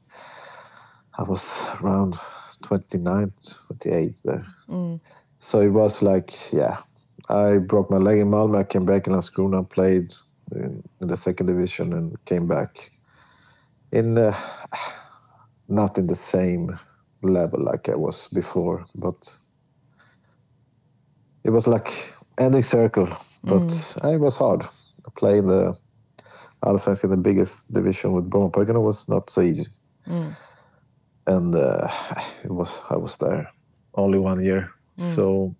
I 1.18 1.22
was 1.22 1.44
around 1.82 2.16
29, 2.62 3.32
28 3.68 4.14
there. 4.24 4.44
Mm. 4.68 5.00
So 5.38 5.60
it 5.60 5.70
was 5.72 6.02
like, 6.02 6.32
yeah, 6.52 6.76
I 7.30 7.58
broke 7.58 7.90
my 7.90 7.98
leg 7.98 8.18
in 8.18 8.30
Malmö. 8.30 8.58
I 8.58 8.64
came 8.64 8.84
back 8.86 9.06
in 9.06 9.14
Landskrona, 9.14 9.68
played 9.70 10.14
in, 10.54 10.82
in 11.00 11.08
the 11.08 11.16
second 11.16 11.46
division, 11.46 11.92
and 11.94 12.16
came 12.26 12.48
back 12.48 12.90
in 13.92 14.18
uh, 14.18 14.36
not 15.68 15.98
in 15.98 16.06
the 16.08 16.16
same 16.16 16.78
level 17.22 17.62
like 17.62 17.88
I 17.88 17.96
was 17.96 18.28
before, 18.34 18.84
but 18.96 19.16
it 21.44 21.50
was 21.50 21.66
like 21.68 21.92
ending 22.38 22.64
circle. 22.64 23.08
But 23.44 23.72
it 24.04 24.20
was 24.20 24.36
hard. 24.36 24.66
Playing 25.18 25.48
the 25.48 25.74
Allsvenskan, 26.64 27.10
the 27.10 27.16
biggest 27.16 27.72
division 27.72 28.12
with 28.12 28.30
Brommapojkarna 28.30 28.82
was 28.82 29.08
not 29.08 29.30
so 29.30 29.40
easy, 29.42 29.66
Mm. 30.08 30.36
and 31.26 31.54
uh, 31.54 31.88
it 32.44 32.50
was 32.50 32.70
I 32.90 32.96
was 32.96 33.16
there 33.18 33.50
only 33.94 34.18
one 34.18 34.44
year, 34.44 34.70
so 34.98 35.54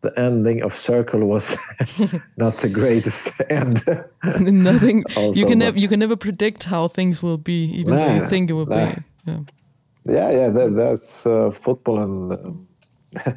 the 0.00 0.16
ending 0.18 0.62
of 0.62 0.74
circle 0.74 1.24
was 1.26 1.56
not 2.36 2.56
the 2.58 2.68
greatest 2.68 3.32
end. 3.50 3.82
nothing. 4.40 5.04
you 5.34 5.44
can 5.44 5.58
never 5.58 5.78
you 5.78 5.88
can 5.88 5.98
never 5.98 6.16
predict 6.16 6.64
how 6.64 6.88
things 6.88 7.22
will 7.22 7.38
be, 7.38 7.64
even 7.80 7.96
though 7.96 8.14
you 8.14 8.26
think 8.26 8.50
it 8.50 8.52
will 8.52 8.66
nah. 8.66 8.94
be. 8.94 9.02
Yeah. 9.26 9.40
yeah, 10.04 10.30
yeah, 10.30 10.48
that, 10.50 10.76
that's 10.76 11.26
uh, 11.26 11.50
football 11.50 11.98
and 11.98 12.32
uh, 12.32 13.32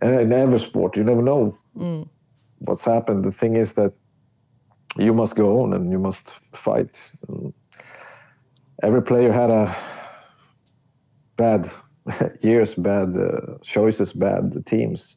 and 0.00 0.20
in 0.20 0.32
every 0.32 0.60
sport, 0.60 0.96
you 0.96 1.04
never 1.04 1.22
know 1.22 1.56
Mm. 1.76 2.08
what's 2.60 2.84
happened. 2.84 3.24
The 3.24 3.32
thing 3.32 3.56
is 3.56 3.74
that 3.74 3.92
you 4.98 5.12
must 5.12 5.36
go 5.36 5.60
on 5.62 5.74
and 5.74 5.90
you 5.92 5.98
must 5.98 6.30
fight. 6.54 7.10
And 7.28 7.52
every 8.82 9.02
player 9.02 9.32
had 9.32 9.50
a 9.50 9.76
bad 11.36 11.70
years, 12.40 12.74
bad 12.74 13.16
uh, 13.16 13.58
choices, 13.62 14.12
bad 14.12 14.64
teams, 14.66 15.16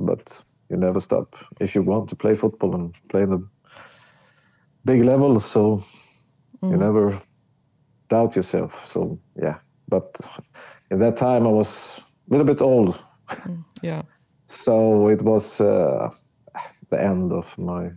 but 0.00 0.42
you 0.70 0.76
never 0.76 1.00
stop 1.00 1.36
if 1.60 1.74
you 1.74 1.82
want 1.82 2.08
to 2.08 2.16
play 2.16 2.34
football 2.36 2.74
and 2.74 2.94
play 3.08 3.22
in 3.22 3.30
the 3.30 3.48
big 4.84 5.04
level. 5.04 5.40
So 5.40 5.84
you 6.62 6.76
never 6.76 7.20
doubt 8.08 8.36
yourself. 8.36 8.86
So 8.86 9.18
yeah, 9.42 9.58
but 9.88 10.16
in 10.90 10.98
that 11.00 11.16
time 11.16 11.46
I 11.46 11.50
was 11.50 12.00
a 12.28 12.30
little 12.30 12.46
bit 12.46 12.60
old, 12.60 12.98
Yeah. 13.82 14.02
so 14.46 15.08
it 15.08 15.22
was 15.22 15.60
uh, 15.60 16.10
the 16.90 17.02
end 17.02 17.32
of 17.32 17.46
my 17.58 17.90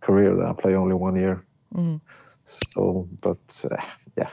career. 0.00 0.36
That 0.36 0.48
I 0.48 0.52
play 0.52 0.74
only 0.74 0.94
one 0.94 1.16
year. 1.16 1.44
Mm. 1.74 2.00
So, 2.74 3.08
but 3.20 3.64
uh, 3.70 3.76
yeah, 4.16 4.30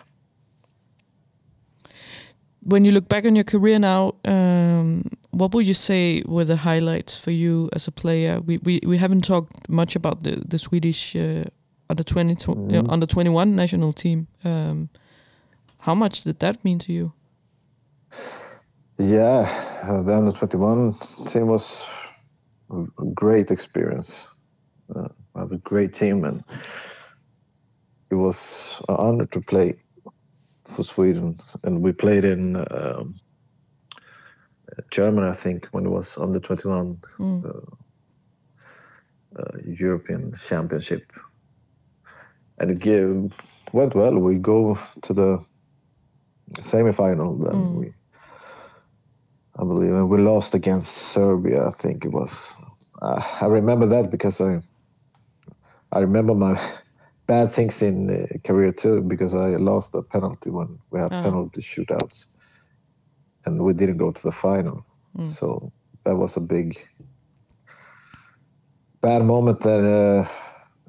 When 2.64 2.86
you 2.86 2.92
look 2.92 3.08
back 3.10 3.26
on 3.26 3.36
your 3.36 3.44
career 3.44 3.80
now, 3.80 4.14
um, 4.26 5.04
what 5.32 5.54
would 5.54 5.66
you 5.66 5.74
say 5.74 6.22
were 6.28 6.46
the 6.46 6.58
highlights 6.58 7.18
for 7.18 7.32
you 7.32 7.70
as 7.74 7.88
a 7.88 7.92
player? 7.92 8.40
We 8.40 8.58
we, 8.58 8.80
we 8.86 8.98
haven't 8.98 9.26
talked 9.26 9.70
much 9.70 9.96
about 9.96 10.24
the 10.24 10.44
the 10.48 10.58
Swedish 10.58 11.16
uh, 11.16 11.46
under 11.90 12.04
twenty 12.04 12.36
tw- 12.36 12.50
uh, 12.74 12.84
under 12.90 13.08
twenty 13.08 13.30
one 13.30 13.56
national 13.56 13.94
team. 13.94 14.28
Um, 14.44 14.90
how 15.80 15.96
much 15.96 16.24
did 16.24 16.40
that 16.40 16.64
mean 16.64 16.80
to 16.80 16.94
you? 16.94 17.14
yeah. 19.00 19.50
Uh, 19.84 20.04
the 20.04 20.16
under 20.16 20.32
twenty 20.32 20.58
one 20.58 20.96
team 21.26 21.48
was 21.48 21.84
a 22.70 23.06
great 23.16 23.50
experience. 23.50 24.28
Uh, 24.96 25.08
I 25.36 25.40
have 25.40 25.52
a 25.52 25.58
great 25.58 25.94
team, 25.94 26.26
and 26.26 26.44
it 28.12 28.16
was 28.16 28.82
an 28.88 28.96
honor 28.96 29.26
to 29.28 29.42
play 29.42 29.81
for 30.72 30.84
Sweden. 30.84 31.40
And 31.64 31.82
we 31.82 31.92
played 31.92 32.26
in 32.26 32.56
um, 32.72 33.20
Germany, 34.92 35.28
I 35.28 35.36
think, 35.36 35.68
when 35.72 35.86
it 35.86 35.90
was 35.90 36.18
under 36.18 36.40
twenty 36.40 36.68
one. 36.68 36.98
Mm. 37.20 37.44
uh, 39.38 39.58
European 39.66 40.34
Championship, 40.48 41.12
and 42.60 42.72
it 42.72 42.80
gave, 42.80 43.34
went 43.72 43.96
well. 43.96 44.18
We 44.18 44.36
go 44.36 44.78
to 45.02 45.14
the 45.14 45.46
semi-final. 46.62 47.38
Then 47.38 47.54
Mm. 47.54 47.76
we, 47.76 47.94
I 49.56 49.64
believe, 49.64 49.94
and 49.94 50.10
we 50.10 50.18
lost 50.18 50.54
against 50.54 50.92
Serbia. 50.92 51.68
I 51.68 51.72
think 51.72 52.06
it 52.06 52.12
was. 52.12 52.54
Uh, 53.02 53.22
I 53.42 53.46
remember 53.46 53.88
that 53.88 54.12
because 54.12 54.42
I, 54.42 54.62
I 55.92 56.00
remember 56.00 56.36
my 56.36 56.60
bad 57.32 57.56
things 57.56 57.90
in 57.90 58.10
uh, 58.10 58.42
career 58.48 58.82
too 58.84 59.08
because 59.14 59.42
I 59.46 59.60
lost 59.72 60.06
a 60.06 60.12
penalty 60.14 60.58
when 60.60 60.84
we 61.00 61.06
had 61.06 61.22
Oh. 61.22 61.40
penalty 61.40 61.62
shootouts, 61.62 62.32
and 63.46 63.64
we 63.66 63.74
didn't 63.74 64.06
go 64.06 64.12
to 64.12 64.24
the 64.24 64.42
final. 64.48 64.86
So 65.24 65.74
that 66.06 66.18
was 66.18 66.38
a 66.38 66.42
big 66.42 66.88
bad 69.02 69.24
moment 69.26 69.62
that 69.62 69.84
uh, 69.84 70.28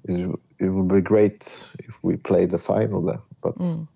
is, 0.04 0.20
it 0.58 0.68
would 0.70 0.88
be 0.88 1.00
great 1.02 1.68
if 1.88 1.94
we 2.02 2.16
played 2.16 2.50
the 2.50 2.58
final 2.58 3.02
there. 3.02 3.22
But 3.42 3.56
Mm. 3.60 3.88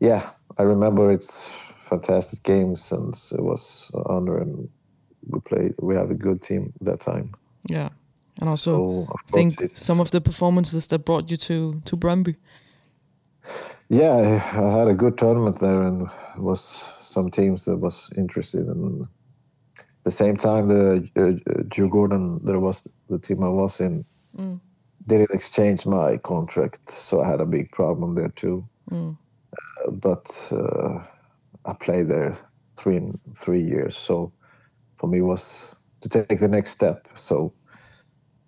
yeah, 0.00 0.30
I 0.58 0.62
remember 0.64 1.12
it's 1.12 1.50
fantastic 1.88 2.42
games 2.44 2.92
and 2.92 3.14
it 3.32 3.42
was 3.42 3.90
an 3.94 4.02
honor 4.06 4.38
and 4.40 4.68
we 5.28 5.40
played. 5.40 5.74
We 5.80 5.94
have 5.96 6.10
a 6.10 6.14
good 6.26 6.42
team 6.42 6.72
that 6.82 7.00
time. 7.00 7.34
Yeah, 7.68 7.90
and 8.40 8.48
also 8.48 8.70
So 8.70 9.06
I 9.12 9.32
think 9.32 9.58
course 9.58 9.78
some 9.86 10.00
of 10.00 10.10
the 10.10 10.20
performances 10.20 10.86
that 10.86 11.04
brought 11.04 11.30
you 11.30 11.36
to 11.36 11.80
to 11.84 11.96
Brøndby. 11.96 12.36
Yeah, 13.88 14.40
I 14.56 14.78
had 14.78 14.88
a 14.88 14.94
good 14.94 15.18
tournament 15.18 15.58
there, 15.58 15.82
and 15.82 16.08
was 16.38 16.84
some 17.00 17.30
teams 17.30 17.64
that 17.64 17.78
was 17.78 18.10
interested. 18.16 18.66
And 18.66 19.06
the 20.04 20.10
same 20.10 20.36
time, 20.36 20.68
the 20.68 21.08
uh, 21.16 21.62
Djurgården, 21.68 22.40
there 22.44 22.58
was 22.60 22.88
the 23.08 23.18
team 23.18 23.42
I 23.42 23.48
was 23.48 23.80
in, 23.80 24.04
Mm. 24.38 24.60
didn't 25.06 25.30
exchange 25.34 25.84
my 25.84 26.16
contract, 26.16 26.90
so 26.90 27.20
I 27.20 27.28
had 27.28 27.40
a 27.40 27.46
big 27.46 27.70
problem 27.70 28.14
there 28.14 28.32
too. 28.34 28.64
Mm. 28.90 29.16
Uh, 29.52 29.90
but 29.90 30.52
uh, 30.52 31.04
I 31.66 31.74
played 31.74 32.08
there 32.08 32.36
three 32.76 33.12
three 33.34 33.62
years, 33.62 33.96
so 33.96 34.32
for 34.98 35.08
me 35.08 35.20
was 35.20 35.76
to 36.00 36.08
take 36.08 36.40
the 36.40 36.48
next 36.48 36.70
step. 36.70 37.08
So, 37.14 37.52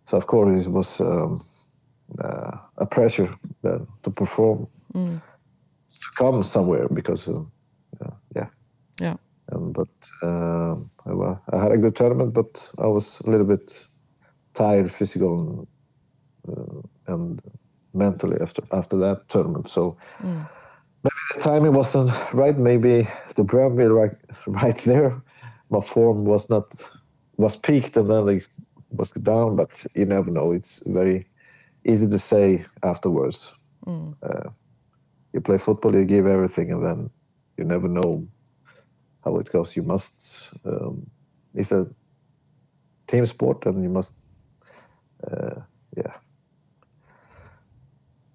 so 0.04 0.16
of 0.16 0.26
course 0.26 0.66
it 0.66 0.70
was 0.70 1.00
um, 1.00 1.40
uh, 2.22 2.56
a 2.78 2.86
pressure 2.86 3.34
uh, 3.64 3.78
to 4.02 4.10
perform 4.10 4.66
Mm. 4.94 5.20
to 6.00 6.08
come 6.18 6.42
somewhere 6.42 6.88
because 6.88 7.28
uh, 7.28 7.42
yeah 8.36 8.48
Yeah. 9.00 9.16
And 9.52 9.72
but 9.74 9.88
um 10.22 10.90
I, 11.06 11.10
I 11.52 11.62
had 11.62 11.72
a 11.72 11.78
good 11.78 11.96
tournament, 11.96 12.32
but 12.34 12.68
I 12.78 12.86
was 12.86 13.20
a 13.26 13.30
little 13.30 13.46
bit 13.46 13.86
tired, 14.54 14.90
physical 14.92 15.66
and, 16.46 16.56
uh, 16.58 16.80
and 17.14 17.40
mentally 17.94 18.38
after 18.40 18.62
after 18.72 18.96
that 18.98 19.28
tournament. 19.28 19.68
So 19.68 19.96
maybe 21.04 21.22
the 21.34 21.40
timing 21.40 21.74
wasn't 21.74 22.10
right. 22.32 22.58
Maybe 22.58 23.08
the 23.36 23.44
Brøndby 23.44 23.88
right 23.94 24.16
right 24.46 24.78
there. 24.84 25.22
My 25.70 25.80
form 25.80 26.24
was 26.24 26.48
not 26.50 26.66
was 27.36 27.56
peaked 27.56 27.96
and 27.96 28.10
then 28.10 28.28
it 28.28 28.48
was 28.96 29.10
down, 29.12 29.56
but 29.56 29.86
you 29.94 30.06
never 30.06 30.30
know. 30.30 30.52
It's 30.52 30.82
very 30.86 31.26
easy 31.84 32.08
to 32.08 32.18
say 32.18 32.64
afterwards. 32.82 33.54
Uh, 34.22 34.50
you 35.32 35.40
play 35.40 35.58
football, 35.58 35.94
you 35.94 36.04
give 36.04 36.26
everything, 36.26 36.72
and 36.72 36.84
then 36.84 37.10
you 37.58 37.64
never 37.64 37.88
know 37.88 38.26
how 39.24 39.36
it 39.38 39.50
goes. 39.52 39.76
You 39.76 39.82
must. 39.82 40.50
Um, 40.64 41.06
it's 41.54 41.72
a 41.72 41.86
team 43.06 43.26
sport, 43.26 43.66
and 43.66 43.82
you 43.82 43.90
must. 43.90 44.14
Uh, 45.30 45.60
yeah. 45.96 46.14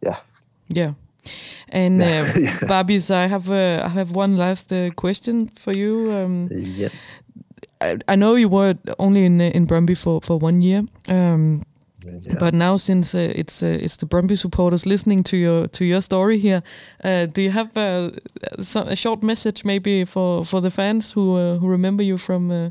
Yeah. 0.04 0.18
Yeah. 0.74 0.94
And 1.70 2.02
Yeah. 2.02 2.22
uh, 2.22 2.26
Yeah. 2.40 2.58
Babis, 2.68 3.12
I 3.12 3.28
have 3.28 3.50
uh, 3.50 3.84
I 3.86 3.90
have 3.90 4.12
one 4.16 4.38
last 4.38 4.72
uh, 4.72 4.90
question 4.96 5.48
for 5.48 5.74
you. 5.74 6.12
Um, 6.12 6.50
Yeah. 6.52 6.90
I, 7.82 7.98
I 8.08 8.16
know 8.16 8.36
you 8.36 8.50
were 8.50 8.76
only 8.98 9.26
in 9.26 9.40
uh, 9.42 9.52
in 9.54 9.66
Brøndby 9.66 9.98
for, 9.98 10.22
for 10.22 10.38
one 10.38 10.62
year, 10.62 10.84
um, 11.08 11.64
yeah. 12.04 12.36
but 12.40 12.54
now 12.54 12.78
since 12.78 13.16
uh, 13.16 13.32
it's 13.36 13.64
uh, 13.64 13.80
it's 13.82 13.98
the 13.98 14.06
Brøndby 14.06 14.38
supporters 14.38 14.86
listening 14.86 15.24
to 15.24 15.38
your 15.38 15.68
to 15.68 15.86
your 15.86 16.02
story 16.02 16.40
here, 16.40 16.62
uh, 17.04 17.26
do 17.26 17.42
you 17.42 17.52
have 17.52 17.76
uh, 17.78 18.12
some, 18.60 18.88
a 18.88 18.96
short 18.96 19.24
message 19.24 19.64
maybe 19.64 20.06
for, 20.06 20.46
for 20.46 20.62
the 20.62 20.72
fans 20.72 21.12
who 21.14 21.38
uh, 21.38 21.58
who 21.58 21.68
remember 21.68 22.04
you 22.04 22.18
from 22.18 22.52
uh, 22.52 22.70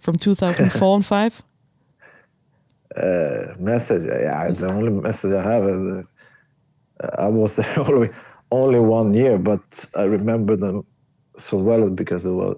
from 0.00 0.16
2004 0.16 0.94
and 0.96 1.06
five? 1.06 1.42
uh, 2.96 3.54
message. 3.58 4.06
Yeah, 4.06 4.48
the 4.50 4.68
only 4.68 4.90
message 4.90 5.32
I 5.32 5.42
have 5.42 5.64
is 5.64 5.88
uh, 5.88 6.02
I 7.18 7.28
was 7.28 7.56
there 7.56 7.78
only 7.78 8.10
only 8.50 8.80
one 8.80 9.14
year, 9.14 9.38
but 9.38 9.84
I 9.94 10.04
remember 10.04 10.56
them 10.56 10.84
so 11.36 11.58
well 11.58 11.90
because 11.90 12.24
they 12.24 12.30
were. 12.30 12.56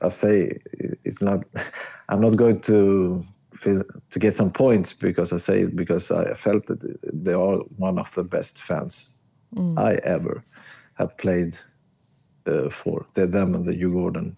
I 0.00 0.08
say 0.08 0.60
it's 1.04 1.20
not. 1.20 1.44
I'm 2.08 2.20
not 2.20 2.36
going 2.36 2.60
to 2.62 3.24
to 3.62 4.18
get 4.18 4.34
some 4.34 4.52
points 4.52 4.92
because 4.92 5.32
I 5.32 5.38
say 5.38 5.62
it 5.62 5.74
because 5.74 6.10
I 6.10 6.32
felt 6.34 6.66
that 6.66 6.80
they 7.12 7.32
are 7.32 7.58
one 7.76 7.98
of 7.98 8.14
the 8.14 8.22
best 8.22 8.58
fans 8.58 9.10
I 9.76 9.94
ever 10.04 10.44
have 10.94 11.16
played 11.18 11.58
uh, 12.46 12.70
for. 12.70 13.04
They're 13.14 13.26
them 13.26 13.54
and 13.54 13.64
the 13.64 13.72
Djurgården 13.72 14.36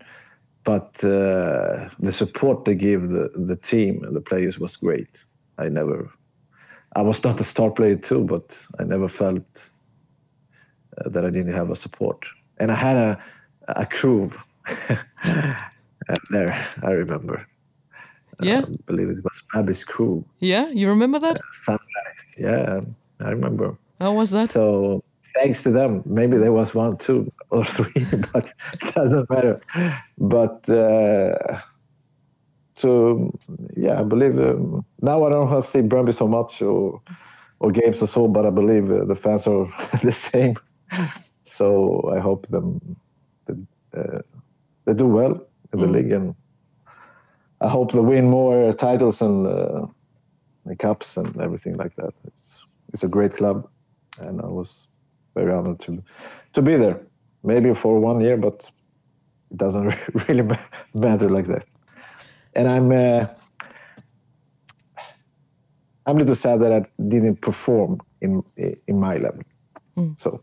but 0.65 1.03
uh, 1.05 1.89
the 1.99 2.13
support 2.13 2.65
they 2.65 2.75
give 2.75 3.09
the, 3.09 3.31
the 3.35 3.57
team 3.57 4.05
and 4.05 4.15
the 4.15 4.21
players 4.21 4.59
was 4.59 4.77
great. 4.77 5.25
I 5.59 5.69
never, 5.69 6.11
I 6.97 7.03
was 7.03 7.23
not 7.25 7.41
a 7.41 7.45
star 7.45 7.71
player 7.71 7.97
too, 7.97 8.25
but 8.25 8.63
I 8.79 8.85
never 8.85 9.09
felt 9.09 9.71
uh, 10.99 11.09
that 11.09 11.25
I 11.25 11.31
didn't 11.31 11.55
have 11.55 11.71
a 11.71 11.77
support. 11.77 12.27
And 12.59 12.71
I 12.71 12.75
had 12.75 12.97
a, 12.97 13.23
a 13.69 13.87
crew 13.87 14.31
there, 16.31 16.69
I 16.83 16.91
remember. 16.93 17.47
Yeah. 18.41 18.63
I 18.67 18.77
believe 18.87 19.11
it 19.11 19.23
was 19.23 19.43
Babby's 19.53 19.85
crew. 19.85 20.25
Yeah, 20.39 20.69
you 20.69 20.89
remember 20.89 21.19
that? 21.19 21.41
Sunrise. 21.53 22.25
Yeah, 22.39 22.81
I 23.25 23.31
remember. 23.31 23.77
How 23.99 24.13
was 24.13 24.31
that? 24.31 24.49
So 24.49 25.03
thanks 25.35 25.63
to 25.63 25.71
them, 25.71 26.03
maybe 26.07 26.39
there 26.39 26.53
was 26.53 26.75
one, 26.75 26.97
two, 26.97 27.31
or 27.51 27.65
three, 27.65 28.05
but 28.33 28.53
it 28.73 28.95
doesn't 28.95 29.29
matter. 29.31 29.61
But 30.19 30.69
uh, 30.69 31.61
so 32.75 33.31
yeah, 33.77 34.01
I 34.01 34.05
believe 34.05 34.39
um, 34.39 34.85
now 35.03 35.25
I 35.25 35.31
don't 35.31 35.51
have 35.51 35.67
seen 35.67 35.89
Brøndby 35.89 36.15
so 36.15 36.27
much 36.27 36.63
or 36.63 37.01
or 37.61 37.71
games 37.71 38.03
or 38.03 38.07
so, 38.07 38.27
but 38.27 38.47
I 38.47 38.51
believe 38.51 38.91
uh, 38.91 39.05
the 39.05 39.15
fans 39.15 39.47
are 39.47 39.67
the 40.03 40.13
same. 40.13 40.57
So 41.43 42.11
I 42.17 42.21
hope 42.21 42.47
them 42.49 42.81
that, 43.47 43.59
uh, 43.95 44.23
they 44.91 44.97
do 44.97 45.07
well 45.07 45.41
in 45.73 45.81
the 45.81 45.87
league, 45.87 46.13
and 46.13 46.35
I 47.61 47.69
hope 47.69 47.93
they 47.93 48.01
win 48.01 48.29
more 48.29 48.73
titles 48.73 49.23
and 49.23 49.47
uh, 49.47 49.87
the 50.67 50.77
cups 50.77 51.17
and 51.17 51.41
everything 51.41 51.77
like 51.77 51.95
that. 51.97 52.13
It's 52.25 52.67
it's 52.93 53.05
a 53.05 53.09
great 53.09 53.35
club, 53.37 53.69
and 54.19 54.41
I 54.41 54.47
was 54.47 54.89
very 55.35 55.53
honored 55.53 55.81
to 55.81 56.03
to 56.53 56.63
be 56.63 56.77
there. 56.77 57.01
Maybe 57.43 57.75
for 57.75 58.01
one 58.01 58.21
year, 58.21 58.37
but 58.37 58.71
it 59.51 59.57
doesn't 59.57 59.95
really 60.29 60.47
matter 60.95 61.31
like 61.31 61.47
that. 61.47 61.65
And 62.55 62.69
I'm 62.69 62.91
uh, 62.91 63.27
I'm 66.07 66.17
a 66.17 66.19
little 66.19 66.35
sad 66.35 66.61
that 66.61 66.73
I 66.73 66.85
didn't 67.09 67.41
perform 67.41 68.01
in 68.21 68.43
in 68.89 68.99
my 68.99 69.17
level. 69.17 69.43
So 70.17 70.43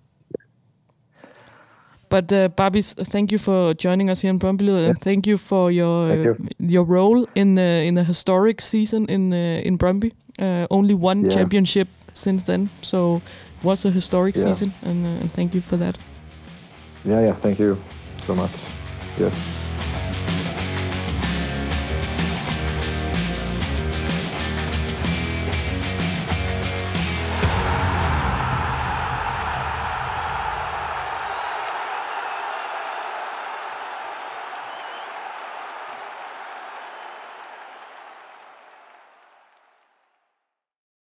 But 2.09 2.31
uh, 2.31 2.47
Babis, 2.55 2.93
thank 2.93 3.31
you 3.31 3.37
for 3.37 3.73
joining 3.73 4.09
us 4.09 4.21
here 4.21 4.29
in 4.33 4.39
Brøndby, 4.39 4.87
and 4.87 4.97
thank 4.97 5.27
you 5.27 5.37
for 5.37 5.71
your 5.71 6.11
uh, 6.11 6.15
you. 6.23 6.35
your 6.59 6.83
role 6.87 7.27
in 7.35 7.55
the 7.55 7.83
in 7.87 7.97
a 7.97 8.03
historic 8.03 8.61
season 8.61 9.05
in 9.09 9.33
uh, 9.33 9.61
in 9.67 9.77
Brøndby. 9.77 10.11
Uh, 10.39 10.65
only 10.69 10.93
one 10.93 11.23
Yeah. 11.25 11.33
championship 11.33 11.87
since 12.13 12.45
then, 12.45 12.69
so 12.81 13.15
it 13.59 13.63
was 13.65 13.85
a 13.85 13.89
historic 13.89 14.35
Yeah. 14.35 14.45
season, 14.45 14.71
and, 14.83 15.05
uh, 15.05 15.21
and 15.21 15.31
thank 15.33 15.53
you 15.53 15.61
for 15.61 15.77
that. 15.77 15.97
yeah, 17.05 17.21
yeah. 17.25 17.35
Thank 17.41 17.59
you 17.59 17.77
so 18.25 18.35
much. 18.35 18.51
Yes. 19.19 19.66